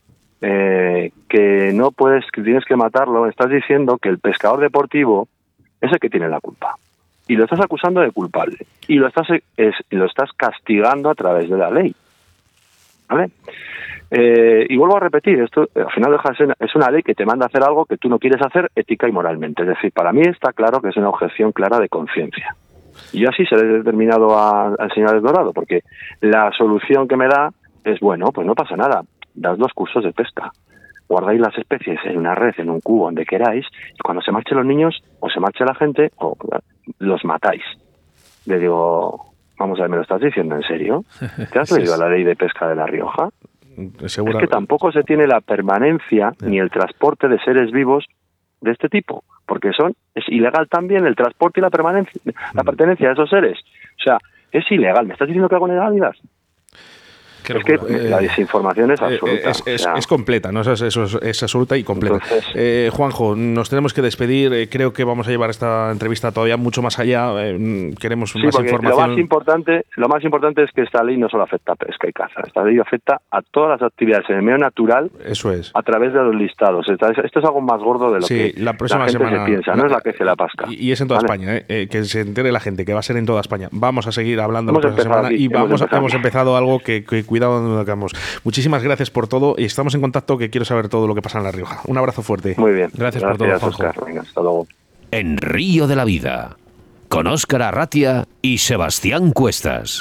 eh, 0.41 1.11
que 1.29 1.71
no 1.73 1.91
puedes, 1.91 2.25
que 2.31 2.41
tienes 2.41 2.65
que 2.65 2.75
matarlo, 2.75 3.27
estás 3.27 3.49
diciendo 3.49 3.99
que 3.99 4.09
el 4.09 4.17
pescador 4.17 4.59
deportivo 4.59 5.27
es 5.79 5.91
el 5.91 5.99
que 5.99 6.09
tiene 6.09 6.29
la 6.29 6.39
culpa. 6.39 6.75
Y 7.31 7.37
lo 7.37 7.45
estás 7.45 7.61
acusando 7.61 8.01
de 8.01 8.11
culpable. 8.11 8.57
Y 8.89 8.95
lo 8.95 9.07
estás, 9.07 9.25
es, 9.55 9.73
lo 9.89 10.03
estás 10.03 10.33
castigando 10.35 11.09
a 11.09 11.15
través 11.15 11.49
de 11.49 11.57
la 11.57 11.71
ley. 11.71 11.95
¿Vale? 13.07 13.31
Eh, 14.11 14.65
y 14.67 14.75
vuelvo 14.75 14.97
a 14.97 14.99
repetir, 14.99 15.39
esto 15.39 15.69
al 15.73 15.89
final 15.91 16.19
es 16.59 16.75
una 16.75 16.91
ley 16.91 17.03
que 17.03 17.15
te 17.15 17.25
manda 17.25 17.45
a 17.45 17.47
hacer 17.47 17.63
algo 17.63 17.85
que 17.85 17.95
tú 17.95 18.09
no 18.09 18.19
quieres 18.19 18.41
hacer 18.41 18.69
ética 18.75 19.07
y 19.07 19.13
moralmente. 19.13 19.61
Es 19.61 19.69
decir, 19.69 19.93
para 19.93 20.11
mí 20.11 20.23
está 20.23 20.51
claro 20.51 20.81
que 20.81 20.89
es 20.89 20.97
una 20.97 21.07
objeción 21.07 21.53
clara 21.53 21.79
de 21.79 21.87
conciencia. 21.87 22.53
Y 23.13 23.25
así 23.25 23.45
se 23.45 23.55
le 23.55 23.61
he 23.61 23.77
determinado 23.77 24.37
al 24.37 24.91
señor 24.93 25.21
Dorado, 25.21 25.53
porque 25.53 25.83
la 26.19 26.51
solución 26.51 27.07
que 27.07 27.15
me 27.15 27.29
da 27.29 27.51
es, 27.85 28.01
bueno, 28.01 28.33
pues 28.33 28.45
no 28.45 28.55
pasa 28.55 28.75
nada, 28.75 29.03
das 29.33 29.57
dos 29.57 29.71
cursos 29.71 30.03
de 30.03 30.11
pesca, 30.11 30.51
guardáis 31.07 31.39
las 31.39 31.57
especies 31.57 31.99
en 32.03 32.17
una 32.17 32.35
red, 32.35 32.55
en 32.57 32.69
un 32.69 32.81
cubo, 32.81 33.05
donde 33.05 33.25
queráis, 33.25 33.65
y 33.93 33.99
cuando 34.03 34.21
se 34.21 34.33
marchen 34.33 34.57
los 34.57 34.65
niños, 34.65 35.01
o 35.21 35.29
se 35.29 35.39
marche 35.39 35.63
la 35.63 35.75
gente, 35.75 36.11
o 36.17 36.35
los 37.01 37.23
matáis. 37.25 37.63
Le 38.45 38.59
digo, 38.59 39.33
vamos 39.57 39.79
a 39.79 39.83
ver, 39.83 39.89
¿me 39.89 39.95
lo 39.97 40.01
estás 40.03 40.21
diciendo 40.21 40.55
en 40.55 40.63
serio? 40.63 41.03
¿Te 41.51 41.59
has 41.59 41.71
leído 41.71 41.97
la 41.97 42.09
ley 42.09 42.23
de 42.23 42.35
pesca 42.35 42.67
de 42.67 42.75
La 42.75 42.85
Rioja? 42.85 43.29
Es 44.03 44.17
que 44.17 44.47
tampoco 44.47 44.91
se 44.91 45.03
tiene 45.03 45.27
la 45.27 45.41
permanencia 45.41 46.33
ni 46.41 46.59
el 46.59 46.69
transporte 46.69 47.27
de 47.27 47.39
seres 47.39 47.71
vivos 47.71 48.05
de 48.59 48.71
este 48.71 48.89
tipo, 48.89 49.23
porque 49.45 49.71
son 49.71 49.93
es 50.13 50.27
ilegal 50.27 50.67
también 50.67 51.05
el 51.07 51.15
transporte 51.15 51.59
y 51.59 51.63
la 51.63 51.69
permanencia, 51.69 52.21
la 52.53 52.63
mm. 52.63 52.65
pertenencia 52.65 53.07
de 53.07 53.13
esos 53.13 53.29
seres. 53.29 53.57
O 53.99 54.03
sea, 54.03 54.17
es 54.51 54.69
ilegal. 54.71 55.07
¿Me 55.07 55.13
estás 55.13 55.27
diciendo 55.27 55.49
que 55.49 55.55
hago 55.55 55.67
es 57.47 57.63
que 57.63 57.77
la 58.09 58.19
eh, 58.19 58.21
desinformación 58.23 58.91
es 58.91 59.01
eh, 59.01 59.43
absoluta. 59.45 59.97
Es, 59.97 60.07
completa, 60.07 60.51
¿no? 60.51 60.61
Es, 60.61 60.81
es, 60.81 61.43
absoluta 61.43 61.77
y 61.77 61.83
completa. 61.83 62.19
Eh, 62.55 62.89
Juanjo, 62.93 63.35
nos 63.35 63.69
tenemos 63.69 63.93
que 63.93 64.01
despedir. 64.01 64.69
creo 64.69 64.93
que 64.93 65.03
vamos 65.03 65.27
a 65.27 65.31
llevar 65.31 65.49
esta 65.49 65.91
entrevista 65.91 66.31
todavía 66.31 66.57
mucho 66.57 66.81
más 66.81 66.99
allá. 66.99 67.33
queremos 67.99 68.35
más 68.35 68.45
información. 68.45 68.81
Lo 68.81 69.07
más, 69.07 69.17
importante, 69.17 69.85
lo 69.95 70.07
más 70.07 70.23
importante 70.23 70.63
es 70.63 70.71
que 70.71 70.81
esta 70.81 71.03
ley 71.03 71.17
no 71.17 71.29
solo 71.29 71.43
afecta 71.43 71.73
a 71.73 71.75
pesca 71.75 72.07
y 72.07 72.13
caza. 72.13 72.41
Esta 72.45 72.63
ley 72.63 72.79
afecta 72.79 73.21
a 73.31 73.41
todas 73.41 73.81
las 73.81 73.91
actividades 73.91 74.29
en 74.29 74.37
el 74.37 74.41
medio 74.43 74.57
natural 74.57 75.09
Eso 75.25 75.51
es. 75.51 75.71
a 75.73 75.81
través 75.81 76.13
de 76.13 76.19
los 76.19 76.35
listados. 76.35 76.85
Esto 76.89 77.39
es 77.39 77.45
algo 77.45 77.61
más 77.61 77.81
gordo 77.81 78.11
de 78.11 78.19
lo 78.19 78.27
que 78.27 78.53
la, 78.57 78.73
próxima 78.73 79.07
semana, 79.09 79.45
se 79.45 79.45
piensa. 79.45 79.75
No 79.75 79.85
es 79.85 79.91
la 79.91 80.01
que 80.01 80.13
se 80.13 80.23
la 80.23 80.35
pasca. 80.35 80.65
Y, 80.69 80.91
es 80.91 81.01
en 81.01 81.07
toda 81.07 81.19
España. 81.19 81.61
que 81.61 82.03
se 82.03 82.21
entere 82.21 82.51
la 82.51 82.59
gente 82.59 82.85
que 82.85 82.93
va 82.93 82.99
a 82.99 83.03
ser 83.03 83.17
en 83.17 83.25
toda 83.25 83.41
España. 83.41 83.69
Vamos 83.71 84.07
a 84.07 84.11
seguir 84.11 84.39
hablando 84.39 84.71
la 84.71 84.79
próxima 84.79 85.03
semana 85.03 85.31
y 85.31 85.47
vamos, 85.47 85.83
hemos, 85.91 86.13
empezado 86.13 86.55
algo 86.57 86.79
que, 86.79 87.03
que 87.03 87.23
cuidado 87.31 87.61
donde 87.61 87.79
hagamos. 87.79 88.11
Muchísimas 88.43 88.83
gracias 88.83 89.09
por 89.09 89.29
todo 89.29 89.55
y 89.57 89.63
estamos 89.63 89.95
en 89.95 90.01
contacto 90.01 90.37
que 90.37 90.49
quiero 90.49 90.65
saber 90.65 90.89
todo 90.89 91.07
lo 91.07 91.15
que 91.15 91.21
pasa 91.21 91.37
en 91.37 91.45
La 91.45 91.51
Rioja. 91.51 91.79
Un 91.87 91.97
abrazo 91.97 92.21
fuerte. 92.21 92.55
Muy 92.57 92.73
bien. 92.73 92.91
Gracias, 92.93 93.23
por 93.23 93.37
todo, 93.37 93.55
Oscar. 93.67 93.95
hasta 94.19 94.41
luego. 94.41 94.67
En 95.11 95.37
Río 95.37 95.87
de 95.87 95.95
la 95.95 96.03
Vida, 96.03 96.57
con 97.07 97.27
Óscar 97.27 97.61
Arratia 97.61 98.27
y 98.41 98.57
Sebastián 98.57 99.31
Cuestas. 99.31 99.99